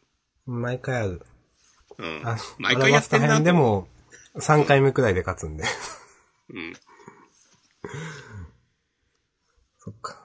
[0.46, 1.22] 毎回ある。
[1.98, 2.38] うんあ。
[2.60, 3.88] 毎回やってんなでも、
[4.36, 5.64] 3回目くらいで勝つんで。
[6.50, 6.74] うん。
[9.80, 10.24] そっか。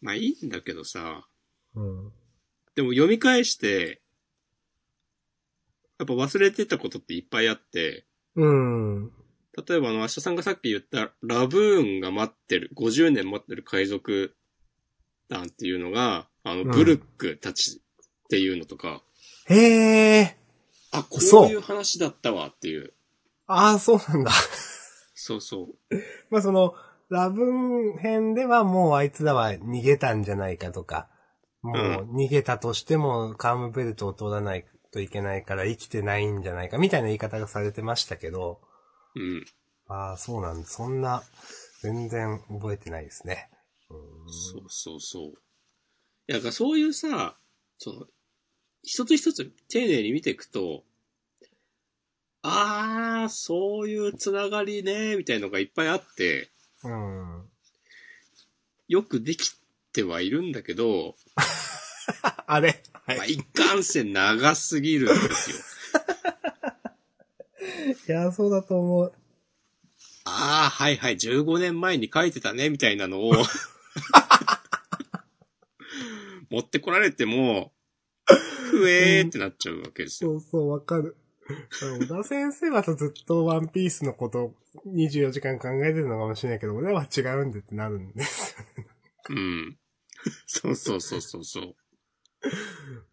[0.00, 1.26] まあいいんだけどさ、
[1.74, 2.12] うん。
[2.74, 4.00] でも読み返して、
[6.00, 9.10] やっぱ忘れてたことっていっぱいあって、うん。
[9.68, 14.34] 例えばあの、明日さんがさっき言ったラブーンが待ってる、50年待ってる海賊
[15.28, 19.02] 団っていうのが、あの、うんブルックたちっていうのとか、
[19.50, 20.36] へえ。
[20.90, 22.94] あ、こういう話だったわっていう。
[23.46, 24.30] ああ、そうなんだ。
[25.14, 25.94] そうそう。
[26.30, 26.74] まあその、
[27.10, 31.10] ラブーン編ではもうあいつらは逃げたんじゃないかとか、
[31.60, 38.60] もう逃げたとしてもカームベルトを通らないといけないから生きてないんじゃないかみたいな言い方がされてましたけど、
[39.14, 39.46] うん。
[39.88, 40.66] ああ、そうなんだ。
[40.66, 41.22] そんな、
[41.82, 43.50] 全然覚えてないですね。
[43.88, 45.30] うんそうそうそう。
[45.30, 45.32] い
[46.28, 47.36] や、だからそういうさ、
[47.78, 48.06] その、
[48.82, 50.84] 一つ一つ丁寧に見ていくと、
[52.42, 56.50] あー、そういうつながりね、みたいのがいっぱいあって、
[56.84, 57.48] うん。
[58.88, 59.52] よくでき
[59.92, 61.16] てはいるんだけど、
[62.52, 65.56] あれはまあ、一貫性長すぎるんですよ。
[68.08, 69.12] いや、そうだと思う。
[70.24, 73.32] あー、はいはい、15年前に書いてたね、みたいなのを、
[76.50, 77.72] 持ってこられても、
[78.70, 80.40] ふえーってなっちゃうわけですよ。
[80.40, 81.16] そうそう、わかる。
[81.80, 82.96] 小田先生はずっ
[83.26, 84.54] とワンピースのことを
[84.86, 88.56] 24時間考えてるのかもしれないけど、俺は違うんでってなるんです。
[89.28, 89.78] うん。
[90.46, 91.76] そうそうそうそうそう。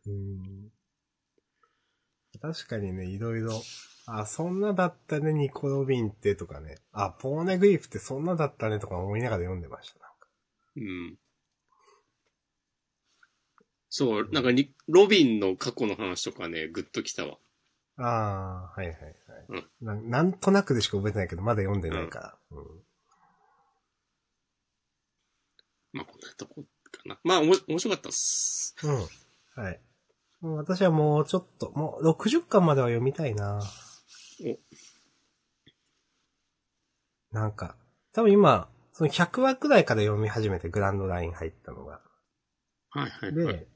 [0.06, 0.72] うん
[2.42, 3.62] 確かにね、いろいろ、
[4.06, 6.78] あ、そんなだったね、ニコロビンってとかね。
[6.92, 10.00] あ、ポーネグリフってそんなだったねとか思いながら読んでました。
[10.00, 10.28] なんか
[10.76, 11.18] うん。
[13.90, 17.38] そう、なんかに、ロビンの過去の話とかね、ぐっときたわ。
[17.98, 18.96] ああ、はいはい
[19.50, 19.96] はい、な。
[19.96, 22.38] なんとなくでしか覚えてないけど、まだ読んでないから。
[22.52, 22.66] うん
[25.94, 26.64] まあ、こんなとこ
[27.08, 27.20] かな。
[27.24, 28.76] まあ、おも、面白かったっす。
[28.84, 29.64] うん。
[29.64, 29.82] はい。
[30.42, 33.60] もう私はもうちょっと、もう60巻までは読みたいな
[34.40, 34.60] お
[37.36, 37.76] なんか、
[38.14, 42.02] 多分今、その100話くらいから読み始めてグランドライン入ったのが。
[42.90, 43.54] はいはいはい。
[43.54, 43.68] で、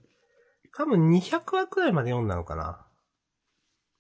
[0.76, 2.86] 多分200話くらいまで読んだのかな。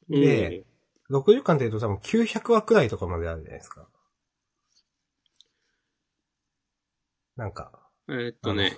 [0.09, 0.65] で
[1.09, 3.87] 60巻って言うと多分900話くらいとかまであるじゃないですか。
[7.35, 7.71] なんか、
[8.07, 8.77] うん、えーっとね、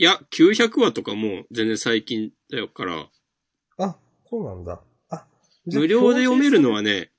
[0.00, 3.08] いや、900話とかもう全然最近だよから、
[3.78, 3.96] あ、
[4.30, 4.80] そうなんだ。
[5.10, 5.26] あ、
[5.66, 7.10] 無料で読めるのはね、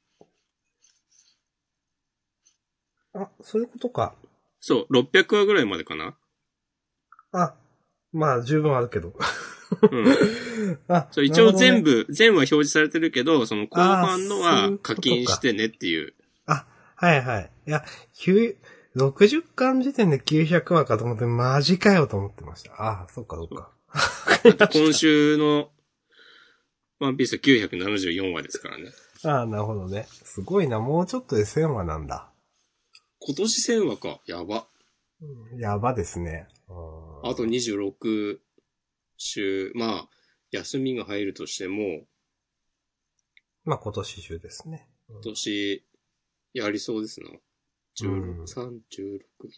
[3.13, 4.15] あ、そういうことか。
[4.61, 6.15] そう、600話ぐらいまでかな。
[7.33, 7.53] あ、
[8.13, 9.13] まあ、十分あるけど。
[9.91, 10.05] うん。
[10.87, 12.05] あ、そう、一応全部。
[12.05, 16.13] 部、全部は表示されてるけど、その後半のは課金してねっていう。
[16.45, 17.51] はいはい。
[17.67, 17.83] いや、
[18.15, 18.55] 9
[18.95, 22.73] 60巻時点で900話かと思って、マジかよと思ってました。
[22.73, 23.71] ああ、そっかそっか。
[24.73, 25.71] 今週の
[26.99, 28.91] ワンピースは974話ですからね。
[29.23, 30.07] ああ、なるほどね。
[30.09, 32.31] すごいな、もうちょっとで1000話なんだ。
[33.19, 34.21] 今年1000話か。
[34.25, 34.67] やば。
[35.21, 36.47] うんやばですね。
[36.67, 38.39] うんあと26
[39.17, 40.09] 週、まあ、
[40.51, 42.05] 休みが入るとしても、
[43.65, 44.87] まあ今年中ですね。
[45.09, 45.85] 今年、
[46.53, 47.29] やりそうですな。
[48.07, 48.79] うん16、3、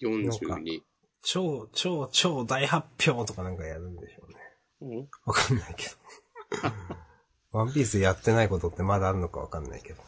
[0.02, 0.82] 16、42。
[1.24, 4.38] 超、超、超大発表とかなんかやるんでしょうね。
[4.82, 5.96] うんわかんないけど。
[7.60, 10.02] ワンピースやってないことってまだあるのかわかんないけど。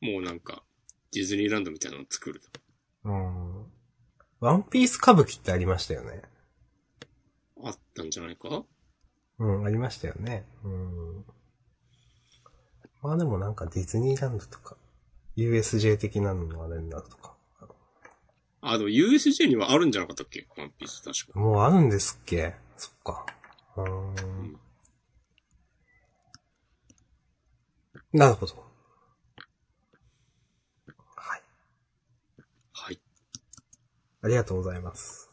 [0.00, 0.62] もうなんか、
[1.12, 2.60] ディズニーランドみたいなの作ると。
[3.04, 3.72] うん。
[4.40, 6.22] ワンピース歌舞伎ってありましたよね。
[7.62, 8.64] あったんじゃないか？
[9.38, 10.46] うん、ありましたよね。
[10.64, 11.24] うん。
[13.02, 14.76] まあでもなんかディズニーランドとか、
[15.36, 17.36] USJ 的なのもあれになるとか。
[18.60, 20.46] あ、でも USJ にはあるんじゃなかったっけ？
[20.56, 21.40] ワンピース確か。
[21.40, 22.54] もうあるんですっけ？
[22.76, 23.26] そっか。
[23.76, 24.60] うーん。
[28.12, 28.54] なるほど。
[31.16, 31.42] はい。
[32.72, 33.00] はい。
[34.22, 35.30] ありがとうございます。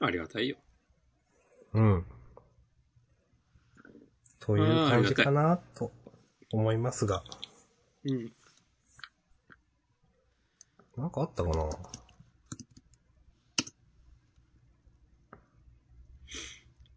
[0.00, 0.56] ありがたいよ。
[1.72, 2.06] うん。
[4.48, 5.92] という感じかなと
[6.54, 7.22] 思いますが。
[8.06, 8.32] うん。
[10.96, 11.68] なんかあったかな？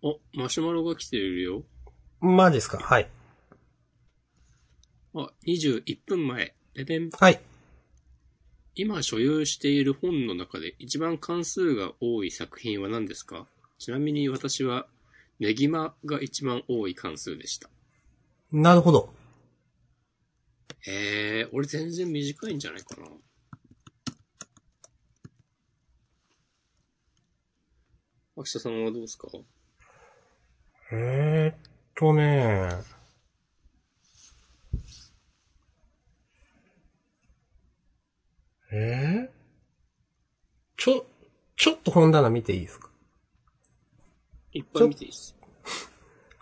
[0.01, 1.63] お、マシュマロが来てるよ。
[2.21, 2.77] マジっすか？
[2.77, 3.09] はい。
[5.13, 6.55] あ、21分前。
[6.73, 7.09] ででん。
[7.09, 7.41] はい。
[8.75, 13.45] 今所有している本の中で一番関数が多い作品は何ですか？
[13.77, 14.87] ちなみに私は、
[15.41, 17.67] ネギマが一番多い関数でした。
[18.51, 19.11] なるほど。
[20.87, 23.07] えー、俺全然短いんじゃないかな。
[28.37, 29.29] 秋田さんはどうですか？
[30.91, 31.55] えー、っ
[31.95, 32.69] とね
[38.71, 39.29] えー、
[40.77, 41.07] ちょ、
[41.55, 42.90] ちょっと本棚見ていいですか？
[44.73, 45.35] いっぱい見ていいっす。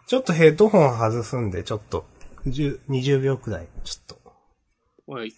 [0.08, 2.06] ちょっとヘッドホン外すんで、ちょっと、
[2.46, 4.18] 10 20秒くらい、ちょっ
[5.06, 5.12] と。
[5.12, 5.34] はい。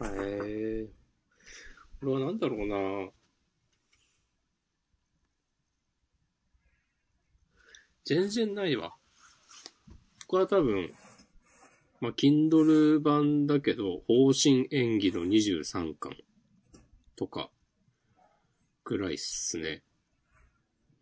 [0.00, 0.88] えー、
[2.00, 3.10] これは何だろうな
[8.04, 8.94] 全然ないわ。
[10.28, 10.94] これは多分、
[12.00, 16.16] まあ、Kindle 版だけど、方針演技の23巻
[17.16, 17.50] とか、
[18.84, 19.82] ぐらいっすね。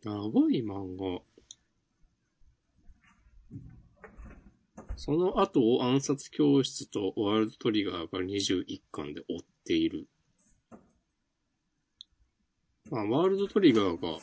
[0.06, 1.20] 長い漫画。
[4.94, 10.06] その後を暗殺教室とワールドトリガーが21巻で追っている。
[12.88, 14.20] まあ、ワールドトリガーが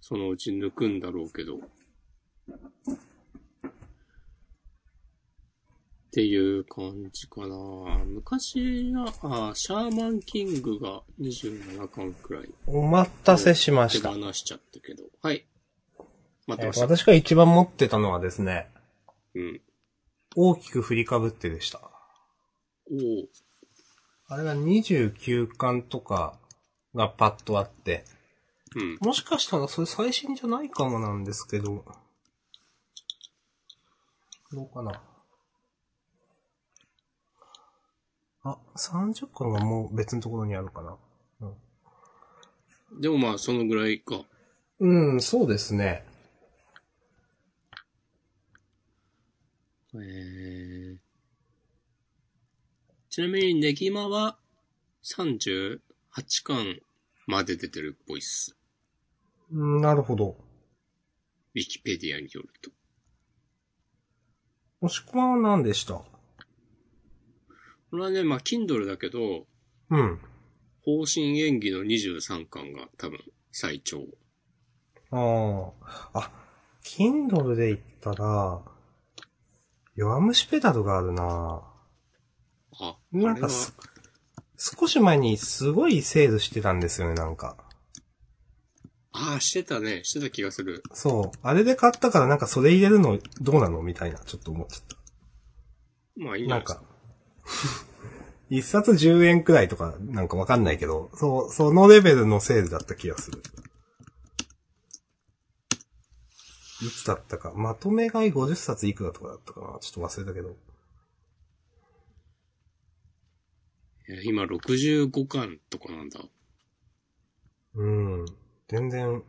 [0.00, 1.60] そのうち抜くんだろうけど。
[6.18, 9.06] っていう感じかな昔は、
[9.50, 14.12] あシャーマンキングが27巻くらいお待たせしま手した。
[14.12, 15.04] 放しちゃったけど。
[15.22, 15.46] はい。
[16.48, 16.86] 待ってえーました。
[16.86, 18.66] 私が一番持ってたのはですね、
[19.36, 19.60] うん。
[20.34, 21.78] 大きく振りかぶってでした。
[22.90, 23.28] おお
[24.26, 26.36] あれが29巻とか
[26.96, 28.04] がパッとあって、
[28.74, 28.98] うん。
[29.06, 31.84] もしかしたらそれ最新じゃないかもなんですけど、
[34.50, 35.00] どうかな。
[38.42, 40.96] あ、30巻がもう別のところにあるかな。
[43.00, 44.22] でもまあ、そのぐらいか。
[44.80, 46.04] うん、そうですね。
[49.94, 50.98] えー、
[53.10, 54.38] ちなみに、ネギマは
[55.04, 55.80] 38
[56.44, 56.80] 巻
[57.26, 58.56] まで出てるっぽいっす。
[59.50, 60.36] うんなるほど。
[61.54, 62.70] ウィキペディアによると。
[64.80, 66.02] もしくは何でした？
[67.90, 69.46] これはね、まあ、Kindle だけど、
[69.90, 70.20] うん。
[70.84, 73.18] 方針演技の23巻が多分
[73.52, 74.04] 最長。
[75.10, 75.72] あ
[76.12, 76.20] あ。
[76.20, 76.32] あ、
[76.82, 78.62] Kindle で言ったら、
[79.96, 81.62] 弱虫ペダルがあるな
[82.80, 83.74] あ、あれは、なんかす、
[84.56, 87.56] 少し前にすごいセールしてたんですよね、なんか。
[89.12, 90.04] ああ、してたね。
[90.04, 90.82] してた気がする。
[90.92, 91.38] そう。
[91.42, 94.96] あれで買ったからなんかそれ入れるのどうなのみたいな、ちょっと思っちゃった。
[96.16, 96.87] まあいいんじゃなかなんいですか。、
[98.50, 103.42] 一冊10円くらいとかなんかわかんないけど、そう、そのレベルのセールだった気がする。
[106.80, 107.52] いつだったか。
[107.54, 110.56] まとめ買い50冊いくらとかだったかなちょっと忘れたけど。
[114.24, 116.20] 今65巻とかなんだ。
[117.74, 118.24] うん。
[118.68, 119.22] 全然、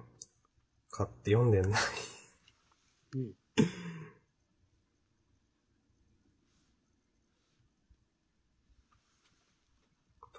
[0.90, 1.82] 買って読んでない。
[3.16, 3.34] うん。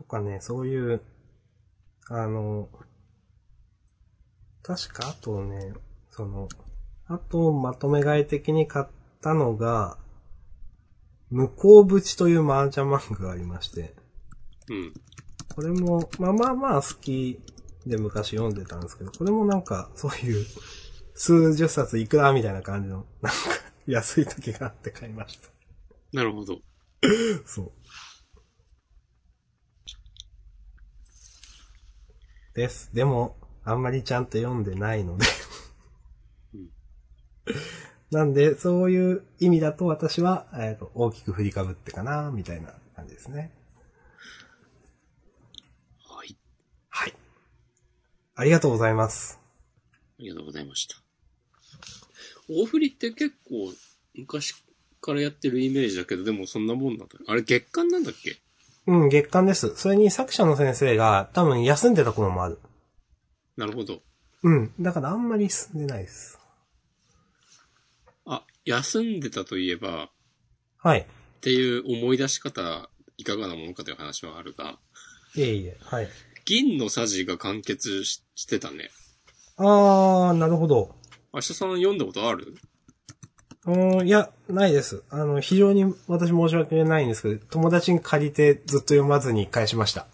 [0.00, 1.02] とかね、そういう、
[2.08, 2.70] あの、
[4.62, 5.74] 確かあとね、
[6.10, 6.48] その、
[7.06, 8.86] あとまとめ買い的に買っ
[9.20, 9.98] たのが、
[11.30, 13.94] 向こう淵という麻雀漫画がありまして、
[14.70, 14.94] うん。
[15.54, 17.38] これも、まあまあまあ好き
[17.86, 20.46] で昔読んでたんですけど、これもなんか、そういう、
[21.14, 23.38] 数十冊いくらみたいな感じの、なんか、
[23.86, 25.50] 安い時があって買いました。
[26.14, 26.62] なるほど。
[27.44, 27.72] そう。
[32.60, 32.94] です。
[32.94, 35.24] でも、あんまりちゃんと読んでないので
[36.52, 36.68] うん。
[38.10, 43.50] なんで、そういう意味だと私は、えっ、と、大きく振りかぶってかな、みたいな感じですね。
[46.06, 46.36] はい。
[46.90, 47.14] はい。
[48.34, 49.40] ありがとうございます。
[50.18, 50.96] ありがとうございました。
[52.50, 53.72] 大振りって結構
[54.14, 54.54] 昔
[55.00, 57.14] からやってるイメージだけど、でもそんなもんなんだ。
[57.26, 58.36] あれ月間なんだっけ？
[58.90, 59.76] うん、月間です。
[59.76, 62.58] それに作者の先生が多分休んでた頃もある。
[63.56, 64.02] なるほど。
[64.42, 64.72] うん。
[64.80, 66.40] だからあんまり進んでないです。
[68.26, 70.08] あ、休んでたといえば、っ
[70.78, 71.06] はい。
[71.40, 74.78] ていう思い出し方、いかがなものかという話はあるが、
[75.36, 75.76] いえいえ。
[75.82, 76.08] はい。
[76.44, 78.90] 銀のさじが完結ししてたね。
[79.56, 80.96] あー、なるほど。
[81.32, 82.56] 明日さん読んだことある？
[83.70, 85.04] うーん、いや、ないです。
[85.10, 90.06] あの、非常に私申し訳ないんですけど、友達に借りてずっと読まずに返しました。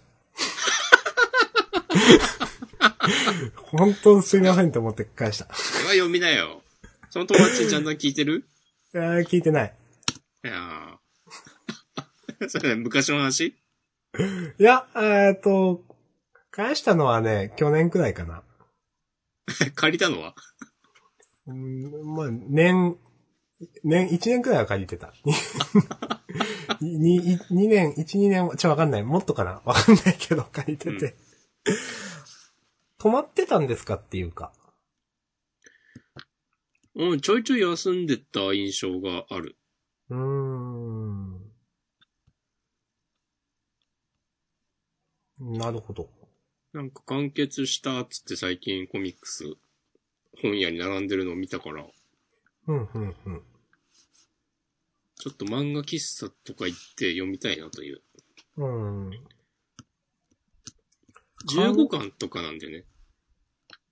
[3.72, 5.46] 本当すいませんと思って返した。
[5.54, 6.62] それは読みなよ。
[7.08, 8.44] その友達ちゃんと聞いてる？
[8.94, 9.74] いやー聞いてない。
[10.44, 13.54] いやー それ昔の話？
[14.58, 15.82] いや、えっと、
[16.50, 18.42] 返したのはね、去年くらいかな。
[19.74, 20.34] 借りたのは？
[21.46, 22.96] うん、まあ、年、
[23.84, 25.14] 年、一年くらいは借りてた。
[26.80, 26.98] 二
[27.68, 29.02] 年、一、二年、ちょ、わかんない。
[29.02, 31.16] もっとかなわかんないけど、借りてて。
[32.98, 34.52] 止まってたんですかっていうか。
[36.94, 39.56] うん、ちょいちょい休んでた印象がある。
[40.10, 41.46] うーん。
[45.38, 46.10] なるほど。
[46.72, 49.44] なんか完結したっつって最近コミックス
[50.42, 51.86] 本屋に並んでるのを見たから、
[52.66, 53.42] うん、うん、うん。
[55.18, 58.02] ちょっと漫画喫茶とか行って読みたいなという。
[58.56, 59.10] うん。
[61.48, 62.84] 15巻とかなんでね。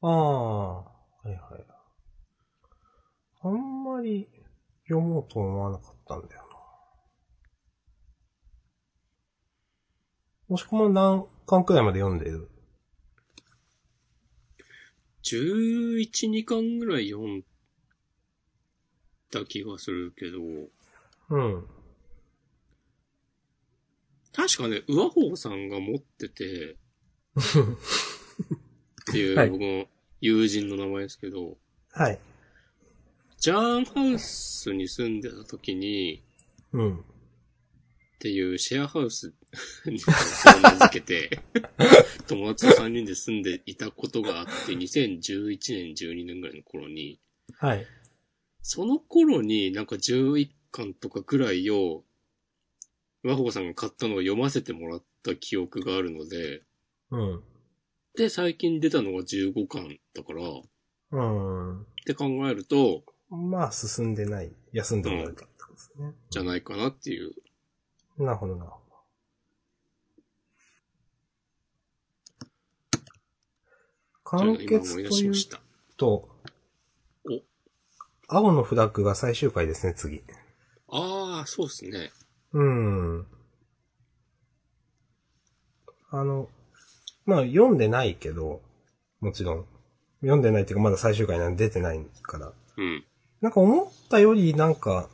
[0.00, 0.84] ああ、は
[1.26, 1.38] いはい。
[3.42, 4.28] あんまり
[4.88, 6.54] 読もうと思わなかったんだよな。
[10.48, 12.50] もしくも何巻くらいまで読んでる
[15.22, 17.42] ？11、2巻ぐらい読ん
[19.40, 20.38] だ気がするけど、
[21.30, 21.66] うん。
[24.32, 26.76] 確かね、上方さんが持ってて、
[29.10, 29.86] っていうはい僕の
[30.20, 31.56] 友人の名前ですけど、
[31.92, 32.18] はい。
[33.38, 36.22] ジャーンハウスに住んでた時に、
[36.72, 36.96] うん。
[36.96, 37.02] っ
[38.18, 39.34] ていうシェアハウス
[39.84, 40.00] に
[40.62, 41.42] 名付けて、
[42.26, 47.20] 友達と3人で住んでいたことがあって、2011年、12年ぐらいの頃に、
[47.58, 47.86] はい。
[48.66, 52.02] その頃になんか11巻とかぐらいを、
[53.22, 56.62] 和穂さんが買ったのを読ませてもらった記憶があるので、
[57.10, 57.42] うん。
[58.16, 60.62] で、最近出たのが15巻だから、っ
[61.10, 61.86] うん。
[62.06, 64.50] て考えると、まあ、進んでない。
[64.72, 66.12] 休んでもらえたってことですね。
[66.30, 67.32] じゃないかなっていう。
[68.16, 68.94] なるほど、なるほど。
[74.24, 75.60] 完結というしました。
[75.98, 76.33] と、お
[78.36, 80.24] 青のフラッグが最終回ですね、次。
[80.88, 82.10] ああ、そうですね。
[82.52, 83.26] うん。
[86.10, 86.48] あの、
[87.26, 88.60] まあ、読んでないけど、
[89.20, 89.66] もちろん。
[90.20, 92.52] 読んでないっていうか、まだ最終回なんで出てないから。
[92.76, 93.04] うん。
[93.40, 95.08] なんか思ったより、なんか、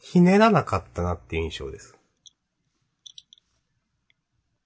[0.00, 1.96] ひねらなかったなっていう印象です。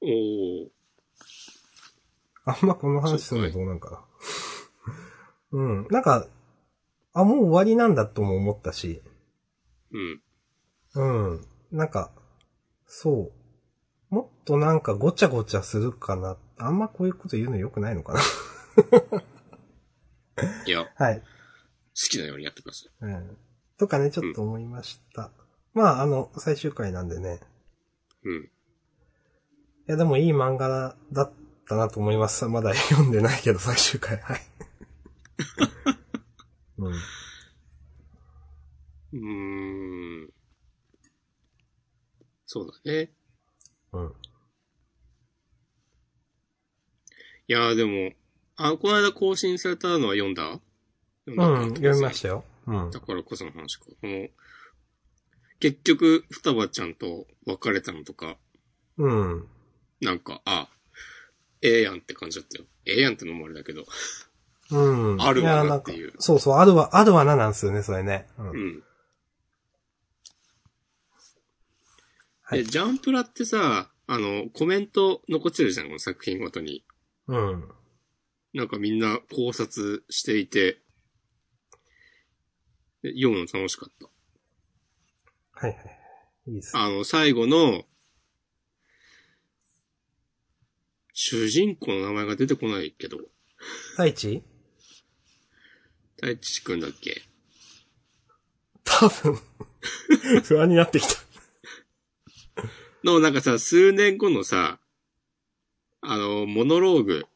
[0.00, 0.68] おー。
[2.46, 4.00] あんまこの話するのどうなんかな。
[5.52, 5.86] うん。
[5.90, 6.26] なんか、
[7.14, 9.02] あ、もう終わりなんだとも思ったし、
[9.92, 10.22] うん。
[10.94, 11.46] うん。
[11.70, 12.10] なんか、
[12.86, 13.32] そ
[14.10, 14.14] う。
[14.14, 16.36] もっとなんかごちゃごちゃするかな。
[16.58, 18.20] あんまこういうこと言うの良くないのかな。
[20.66, 21.22] いや、好はい。
[21.94, 22.88] きなようにやってください。
[23.00, 23.36] うん。
[23.78, 25.30] とかね、ちょっと思いました。
[25.74, 27.40] まあ、あの、最終回なんでね。
[28.24, 28.44] うん。
[28.44, 28.48] い
[29.86, 31.32] や、でもいい漫画だっ
[31.66, 32.46] たなと思います。
[32.46, 34.18] まだ読んでないけど、最終回。
[34.18, 34.40] はい。
[36.82, 36.92] うん。
[39.12, 40.32] うーん。
[42.46, 43.10] そうだね。
[43.92, 44.12] うん。
[47.48, 48.12] いやーでも、
[48.56, 50.60] あ、この間更新されたのは読んだ？
[51.26, 52.44] 読うん、読みましたよ。
[52.66, 52.90] うん。
[52.90, 53.86] だからこその話か。
[53.86, 54.28] この、
[55.60, 58.36] 結局、双葉ちゃんと別れたのとか、
[58.98, 59.48] うん。
[60.00, 60.68] なんか、あ、
[61.62, 62.64] ええやんって感じだったよ。
[62.84, 63.84] ええやんってのもあれだけど。
[64.72, 65.22] うん。
[65.22, 68.26] あるわやなっていうそうそう、あるわ、あるわななんですよね、それね。
[68.38, 68.50] うん。
[68.50, 68.82] うん。
[72.42, 76.84] はいで、ジャンプラってさ、あの、コメント残ってるじゃん、この作品ごとに。
[77.28, 77.68] うん。
[78.52, 80.80] なんかみんな考察していて、
[83.02, 84.08] で読むの楽しかった。
[85.52, 85.98] はいはい。
[86.48, 86.76] いいです。
[86.76, 87.84] あの、最後の、
[91.14, 93.18] 主人公の名前が出てこないけど、
[93.96, 94.12] 太
[96.22, 97.22] 一太一くんだっけ？
[98.84, 99.38] 多分、
[100.44, 101.14] 不安になってきた。
[103.04, 104.78] の、なんかさ、数年後のさ、
[106.00, 107.26] あの、モノローグ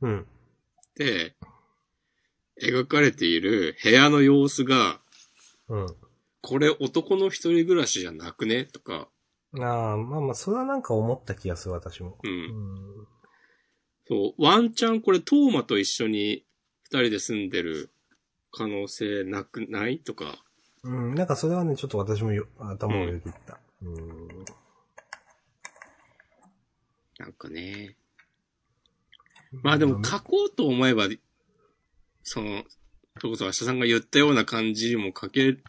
[0.00, 0.26] うん。
[0.94, 1.36] で、
[2.60, 5.00] 描かれている部屋の様子が、
[5.68, 5.86] うん。
[6.40, 8.64] これ男の一人暮らしじゃなくね？
[8.64, 9.08] とか、
[9.60, 12.18] ああ、まあまあ、それはなんか思った気がする、私も。
[12.22, 12.28] う。
[12.28, 13.06] うんん。
[14.08, 16.44] そう、ワンチャンこれトーマと一緒に
[16.84, 17.90] 二人で住んでる
[18.52, 19.98] 可能性なくない？
[19.98, 20.44] とか、
[20.84, 23.58] うん、なんかそれはね、ちょっと私もよ頭をよぎった。
[23.82, 24.28] うん。
[27.18, 27.96] なんかね。
[29.62, 31.08] まあでも書こうと思えば、
[32.22, 32.62] その、
[33.20, 35.62] それこそ明日さんが言ったような感じも書ける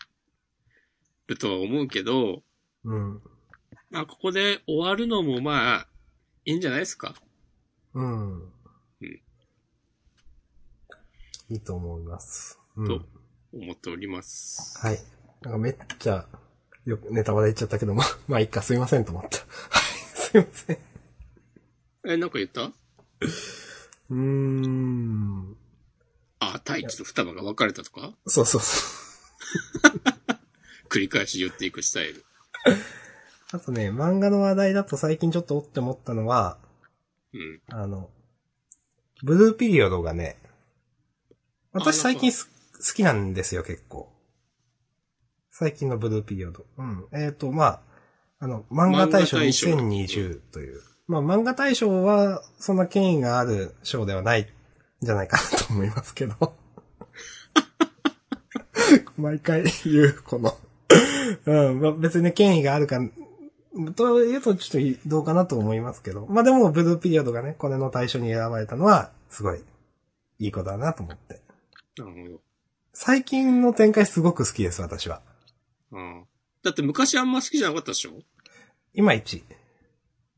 [1.39, 2.43] とは思うけど、
[2.83, 3.21] うん。
[3.91, 5.87] まあここで終わるのもまあ、
[6.45, 7.15] いいんじゃないですか？
[7.93, 8.41] うん。
[8.41, 8.49] うん
[11.49, 12.57] いいと思います。
[12.77, 12.87] うん。
[12.87, 13.01] と
[13.53, 14.77] 思っております。
[14.85, 14.99] はい。
[15.41, 16.25] なんかめっちゃ、
[16.85, 19.37] よくネタバレ言っちゃったけど、ま あ、まあいいか、すいませんと思った。
[19.37, 19.85] はい、
[20.19, 20.77] すいません。
[22.05, 22.63] え、なんか言った？
[22.63, 25.55] うーん。
[26.39, 28.13] あ、太一と双葉が別れたとか？
[28.27, 28.83] そうそうそ
[30.89, 32.19] 繰り返し言っていくスタイル。
[32.19, 32.23] う。
[33.51, 36.57] あとね、漫画の話題だと最近ちょっとおって思ったのは、
[37.33, 37.61] うん。
[37.69, 38.09] あの、
[39.23, 40.37] ブルーピリオドがね、
[41.71, 42.49] 私あ最近す
[42.85, 44.11] 好きなんですよ、結構。
[45.49, 46.65] 最近のブルーピリオド。
[46.77, 47.07] うん。
[47.13, 47.81] えっ、と、まあ、
[48.39, 50.81] あの、漫画大賞漫画大賞2020という。
[51.07, 54.45] まあ、漫画大賞は、そんな権威がある賞ではないん
[55.01, 56.35] じゃないかなと思いますけど。
[59.17, 60.57] 毎回言う、この。
[61.45, 62.99] うん、まあ、別にね、権威があるか、
[63.95, 66.25] というとちょっとどうかなと思いますけど。
[66.27, 69.63] まあでも、ブルーピリオドがね、これの対象に選ばれたのは、すごい、
[70.39, 71.41] いいことだなと思って。
[71.97, 72.52] なるほど。
[72.93, 75.21] 最近の展開すごく好きです、私は。
[75.91, 76.25] うん。
[76.63, 78.11] だって昔あんま好きじゃなかったでしょ？
[78.93, 79.43] いまいち。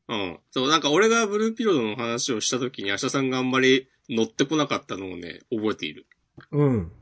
[0.08, 0.40] うん。
[0.50, 6.06] そう、なんか俺がブルーピロードの話をした時に明日さんがあんまり乗ってこなかったのをね、覚えている。
[6.50, 6.92] うん。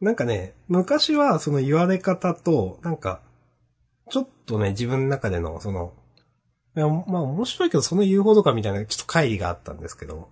[0.00, 3.22] なんかね、昔はその言われ方と、なんか、
[4.10, 5.94] ちょっとね、自分の中での、その、
[6.76, 10.30] いや、まあ面白いけど、その言うほどかみたいな、ちょっと会議があったんですけど、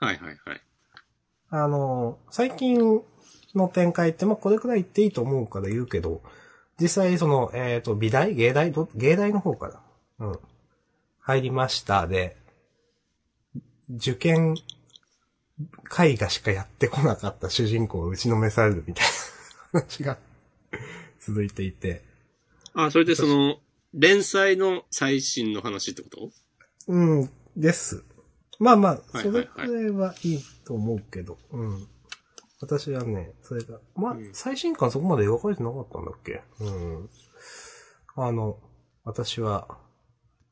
[0.00, 0.60] はいはいはい。
[1.50, 3.02] あの、最近
[3.54, 6.22] の展開って、まあこれくらい言っていいと思うから言うけど、
[6.80, 8.34] 実際その、えっ、と、美大？
[8.34, 8.72] 芸大？
[8.72, 9.68] ど芸大の方か
[10.18, 10.38] ら、うん。
[11.20, 12.36] 入りましたで、
[13.88, 14.56] 受験
[15.98, 19.06] 絵画しかやってこなかった主人公を打ちのめされるみたい
[19.72, 20.18] な話が
[21.20, 22.02] 続いていて、
[22.74, 23.56] あ、それでその、
[23.94, 26.30] 連載の最新の話ってこと？
[26.88, 28.04] うん、です。
[28.58, 31.88] まあまあ、はいそれくらいはいいと思うけど、うん。
[32.60, 36.42] 私はね、それが、まあうん、最新刊そこまで描かれてなかったんだっけ？
[36.60, 37.10] うん。
[38.16, 38.58] あの、
[39.04, 39.78] 私は、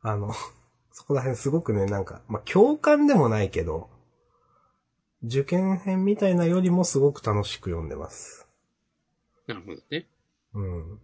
[0.02, 0.32] あの、
[0.92, 3.88] そこら辺すごくね、なんか、まあ共感でもないけど、
[5.24, 8.46] 受験編みたいなよりもすごく楽しく読んでます。
[9.46, 10.06] なるほどね。
[10.54, 11.00] うん。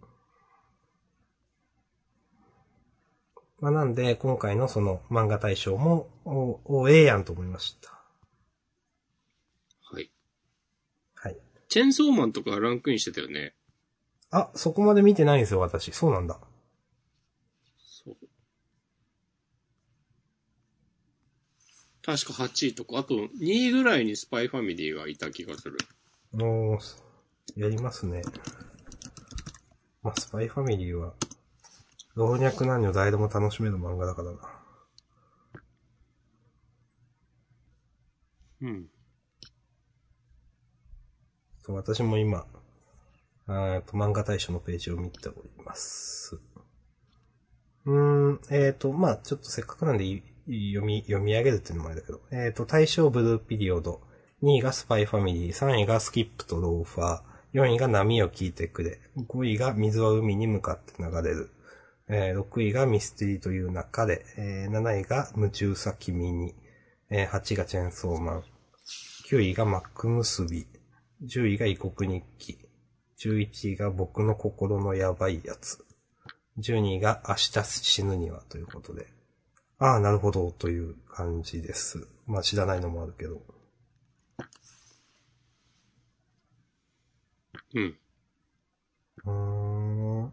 [3.61, 7.98] まあなんで、今回のその漫画大賞も、お、お、ええやんと思いました。
[11.69, 13.55] チェンソーマンとかランクインしてたよね。
[14.31, 15.93] あ、そこまで見てないんですよ、私。
[15.93, 16.39] そうなんだ。
[17.79, 18.17] そう。
[22.03, 25.77] 確か8位とか、あと2位ぐらいにスパイファミリーがいた気がする。
[26.33, 26.79] も
[27.57, 28.23] う、やりますね。
[30.03, 31.15] まあ、スパイファミリーは、
[32.15, 34.39] 老若男女誰でも楽しめる漫画だからな。
[38.63, 38.87] うん。
[41.73, 42.47] 私も今、
[43.49, 46.39] えっと、漫画大賞のページを見ております。
[47.87, 47.99] う
[48.33, 50.05] ん、えっ、と、まあちょっとせっかくなんで
[50.47, 54.03] 読み、読み上げるっていうのもあれだけど、えっ、と、大賞ブルーピリオド、
[54.43, 61.51] 2位がスパイファミリー、3位がスキップとローファー、4位が波を聞いてくれ、5位が水は海に向かって流れる、
[62.09, 66.55] えー6位がミステリーという中で、えー7位が夢中さ君に、
[67.11, 68.45] えー8位がチェンソーマン、
[69.31, 70.67] 9位がマック結び、
[71.25, 72.59] 10位が異国日記、
[73.19, 75.85] 11位が僕の心のやばいやつ、
[76.59, 79.07] 12位が明日死ぬにはということで、
[79.79, 82.07] ああ、なるほど、という感じです。
[82.27, 83.43] まあ知らないのもあるけど。
[87.75, 87.99] うん。
[89.25, 90.33] うーん。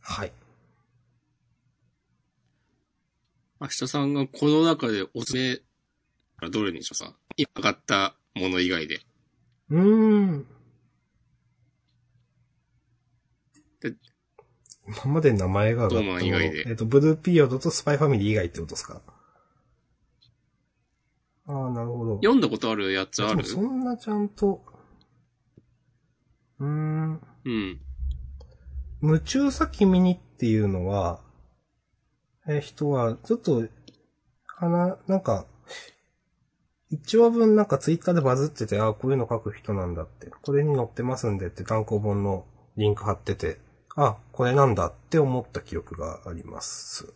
[0.00, 0.32] はい。
[3.60, 5.60] 明日さんがこの中でおすすめ、
[6.44, 7.14] あどれにしようさ。
[7.36, 9.00] 今上がったもの以外で。
[9.70, 10.46] うーん。
[13.80, 13.94] で
[15.04, 19.00] 今まで名前が上がったドーマン以外でえっ、と、ブルーピリオドとスパイファミリー以外ってことですか？
[21.46, 22.16] ああ、なるほど。
[22.16, 23.44] 読んだことあるやつある？
[23.44, 24.62] そんなちゃんと、
[26.60, 27.20] うーん。
[27.44, 27.80] うん。
[29.02, 31.20] 夢中さ君にっていうのは、
[32.46, 33.66] えー人は、ちょっと、
[34.46, 35.46] 花、なんか、
[36.92, 42.44] 一話分なんかツイッターでバズってて、ああ、こういうの書く人なんだって、これに載ってますんでって単行本の
[42.76, 43.58] リンク貼ってて、
[43.96, 47.12] あ、これなんだって思った記憶があります。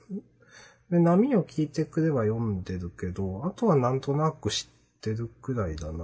[0.91, 5.99] で、波を聞いてくれば読んでるけど、あとはなんとなく知ってるくらいだな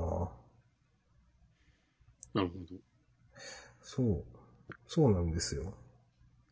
[2.34, 2.76] なるほど。
[3.80, 4.24] そう。
[4.86, 5.72] そうなんですよ。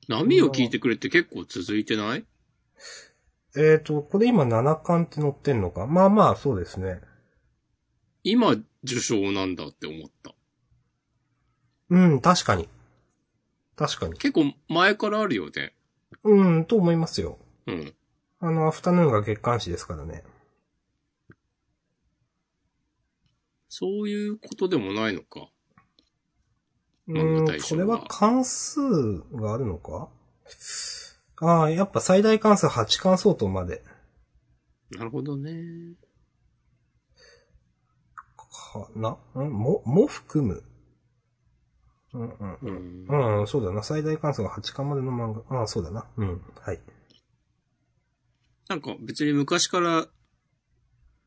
[0.09, 2.25] 波を聞いてくれって結構続いてない？
[3.57, 5.87] えっ、と、これ今7巻って載ってんのか？
[5.87, 7.01] まあまあ、そうですね。
[8.23, 8.53] 今
[8.85, 10.35] 受賞なんだって思った。
[11.91, 12.69] うん、確かに。
[13.77, 14.15] 確かに。
[14.15, 15.75] 結構前からあるよね。
[16.23, 17.39] うん、と思いますよ。
[17.67, 17.95] うん。
[18.41, 20.23] あの、アフタヌーンが月刊誌ですからね。
[23.69, 25.49] そういうことでもないのか。
[27.09, 28.81] うん、漫画大賞はこれは関数
[29.33, 30.09] があるのか？
[31.43, 33.83] ああ、やっぱ最大関数8巻相当まで。
[34.91, 35.95] なるほどね。
[38.73, 39.17] かな？
[39.43, 39.49] ん？
[39.51, 40.63] も、も含む。
[42.13, 43.07] うんうん。
[43.09, 43.41] うん。
[43.41, 43.83] うん、そうだな。
[43.83, 45.61] 最大関数が8巻までの漫画。
[45.61, 46.07] ああ、そうだな。
[46.17, 46.43] うん。
[46.61, 46.81] はい。
[48.69, 50.07] なんか別に昔から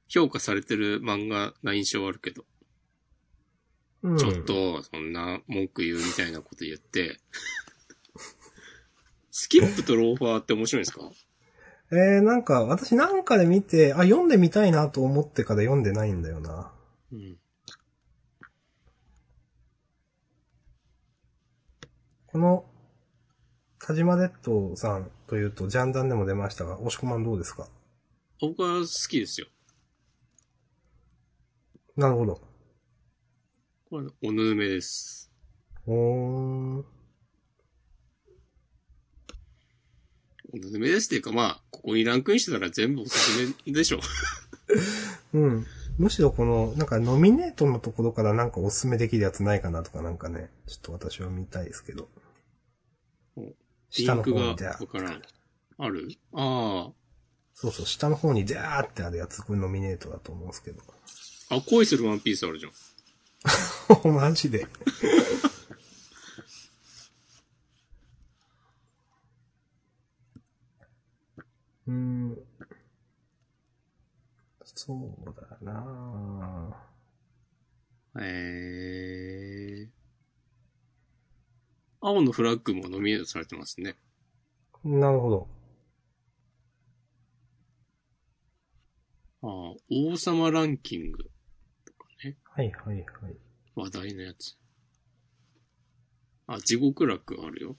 [0.08, 2.46] 評価されてる漫画な印象はあるけど、
[4.04, 7.20] うん、ちょっとそんな文句言うみたいなこと言って、
[9.32, 11.10] スキップとローファーって面白いんですか？
[11.92, 16.72] えー、なんか、私なんかで見て、あ、読んでみたいなと思ってから読んでないんだよな。
[17.14, 17.38] うん。
[22.28, 22.66] この、
[23.80, 27.70] 田島列島さんというと、ジャンダンでも出ましたが、押し込まんどうですか？
[28.42, 29.48] 僕は好きですよ。
[31.96, 32.42] なるほど。
[33.90, 35.32] これ、おぬめです。
[35.86, 36.80] おーん。
[36.80, 36.84] お
[40.58, 44.00] ぬめですっていうかまあ、ここにランクインしてたら全部おすすめでしょ。
[45.34, 45.66] うん。
[45.98, 52.08] むしろこの、なんかノミネートのところからなんかおすすめできるやつないかなとかなんかね、ちょっと私は見たいですけど。
[53.38, 53.54] リ
[53.92, 55.22] 下の方にでわからん。
[55.78, 56.10] ある？
[56.34, 56.92] あ
[57.54, 60.82] そうそう、下の方にでーってあるやつ、これノミネートだと思うんですけど。
[61.50, 61.58] あ。
[61.58, 62.72] あ、恋するワンピースあるじゃん。
[64.14, 64.66] マジで。
[71.88, 72.38] うーん。
[74.86, 76.76] そうだな
[78.20, 79.90] えー。
[82.02, 83.96] 青のフラッグもノミネートされてますね。
[84.84, 85.48] ぁなるほど。
[89.44, 89.50] ああ、
[89.90, 91.24] 王様ランキング
[91.86, 92.36] とかね。
[92.44, 93.38] はいはいはい。
[93.76, 94.58] 話題のやつ。
[96.48, 97.78] あ、地獄楽あるよ。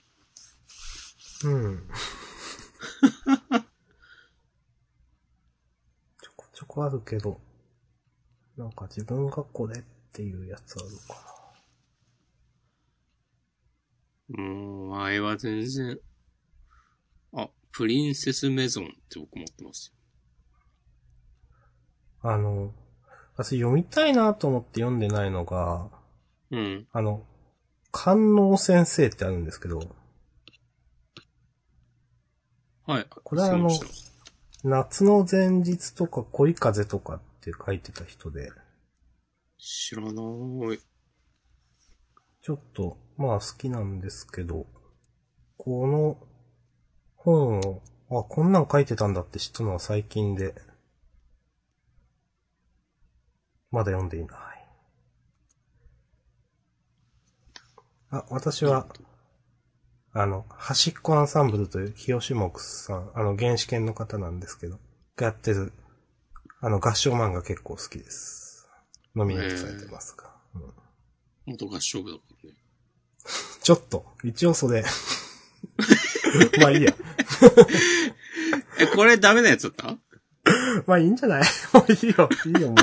[1.43, 1.87] うん。
[6.75, 7.39] ちょこちょこあるけど、
[8.57, 11.25] なんか自分がこれっていうやつあるか
[14.27, 15.99] もう、前は全然。
[17.33, 19.93] あ、プリンセスメゾンって僕持ってます
[22.21, 22.73] あの、
[23.37, 25.89] 私読みたいなと思って読んでないのが、
[26.51, 26.87] うん。
[26.91, 27.25] あの、
[27.91, 29.95] 観音先生ってあるんですけど、
[32.85, 33.07] はい。
[33.09, 33.69] これはあの
[34.67, 38.49] 夏の前日とか恋風とかって書いてた人で、
[39.59, 40.79] 知らない。
[42.41, 44.65] ちょっと、まあ好きなんですけど、
[45.57, 46.17] この
[47.15, 50.55] 本を、あ、こんなん書いてたんだって知ったのは最近で、
[53.69, 54.39] まだ読んでいない。
[58.09, 58.87] あ、私は、
[60.17, 64.79] あの、端っこアンサンブルという清志木さん、あの、原始研の方なんですけど、
[65.17, 65.73] がやってる、
[66.61, 68.65] あの、合唱漫画結構好きです。
[69.13, 70.31] ノミネートされてますが。
[70.55, 70.73] うん
[71.47, 72.55] 元合唱部だからね。
[73.61, 74.83] ちょっと、一応それ。
[76.59, 76.91] まあいいや。
[78.79, 79.97] え、これダメなやつだった？
[80.87, 81.43] まあいいんじゃない？
[81.73, 82.77] もういいよ、いいよ、もう。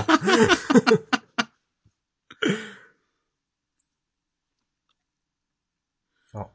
[6.34, 6.46] あ、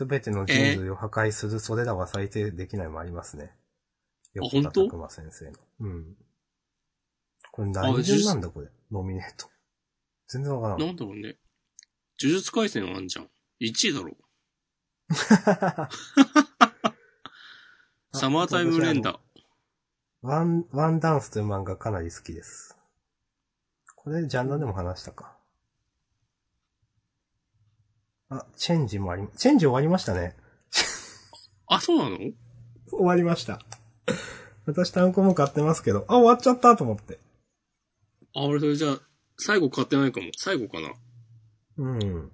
[0.00, 3.50] すべての人類を破壊するそれらは最低できないもありますね。
[4.32, 4.84] 横田本当？
[4.86, 5.52] 拓馬先生の。
[5.80, 6.16] うん。
[7.52, 8.68] これ何順なんだ、これ？
[8.90, 9.50] ノミネート。
[10.26, 10.78] 全然わからん。
[10.78, 11.36] なんだろうね。
[12.18, 13.28] 呪術回戦あんじゃん。
[13.60, 14.16] 1位だろ。
[18.14, 19.18] サマータイムレンダー。
[20.22, 22.74] ワン、ワンダンスという漫画かなり好きです。
[23.96, 25.36] これ、ジャンルでも話したか。
[28.30, 30.36] あ、チェンジもあり、チェンジ終わりましたね。
[31.66, 32.16] あ、そうなの？
[32.18, 32.34] 終
[33.00, 33.60] わりました。
[34.66, 37.18] 私単行も買ってますけど、あ、終わっちゃったと思って。
[38.34, 39.00] あ、俺それじゃあ、
[39.36, 40.30] 最後買ってないかも。
[40.36, 40.94] 最後かな？
[41.78, 42.32] うん。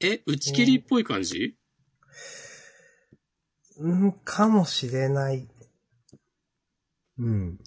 [0.00, 1.56] え、打ち切りっぽい感じ？
[3.78, 5.48] うん、かもしれない。
[7.18, 7.58] うん、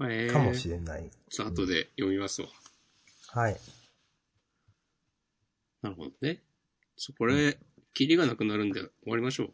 [0.00, 1.10] えー、かもしれない。
[1.30, 2.48] ちょっと後で読みますわ。
[3.32, 3.56] はい。
[5.80, 6.42] なるほどね。
[6.96, 7.58] ちょ、これ、
[7.94, 9.50] キリがなくなるんで終わりましょ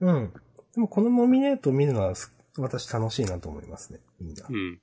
[0.00, 0.06] う。
[0.06, 0.32] うん。
[0.74, 4.00] でもこのノミネートを見るのはす私楽しいなと思いますね。
[4.20, 4.46] いいな。
[4.48, 4.80] うん。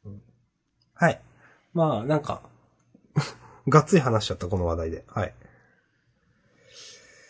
[0.94, 1.22] はい。
[1.74, 2.42] まあ、なんか、
[3.68, 5.04] がっつり話しちゃった、この話題で。
[5.08, 5.34] はい。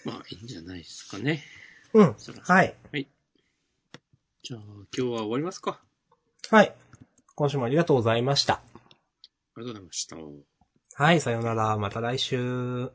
[0.05, 1.43] まあ、いいんじゃないですかね。
[1.93, 2.41] うんそら。
[2.41, 2.75] はい。
[4.43, 5.83] じゃあ、今日は終わりますか。
[6.51, 6.75] はい。
[7.33, 8.55] 今週もありがとうございました。
[8.55, 8.61] あ
[9.57, 10.58] りがとうございました。
[10.99, 11.77] はい、さようなら。
[11.77, 12.91] また来週。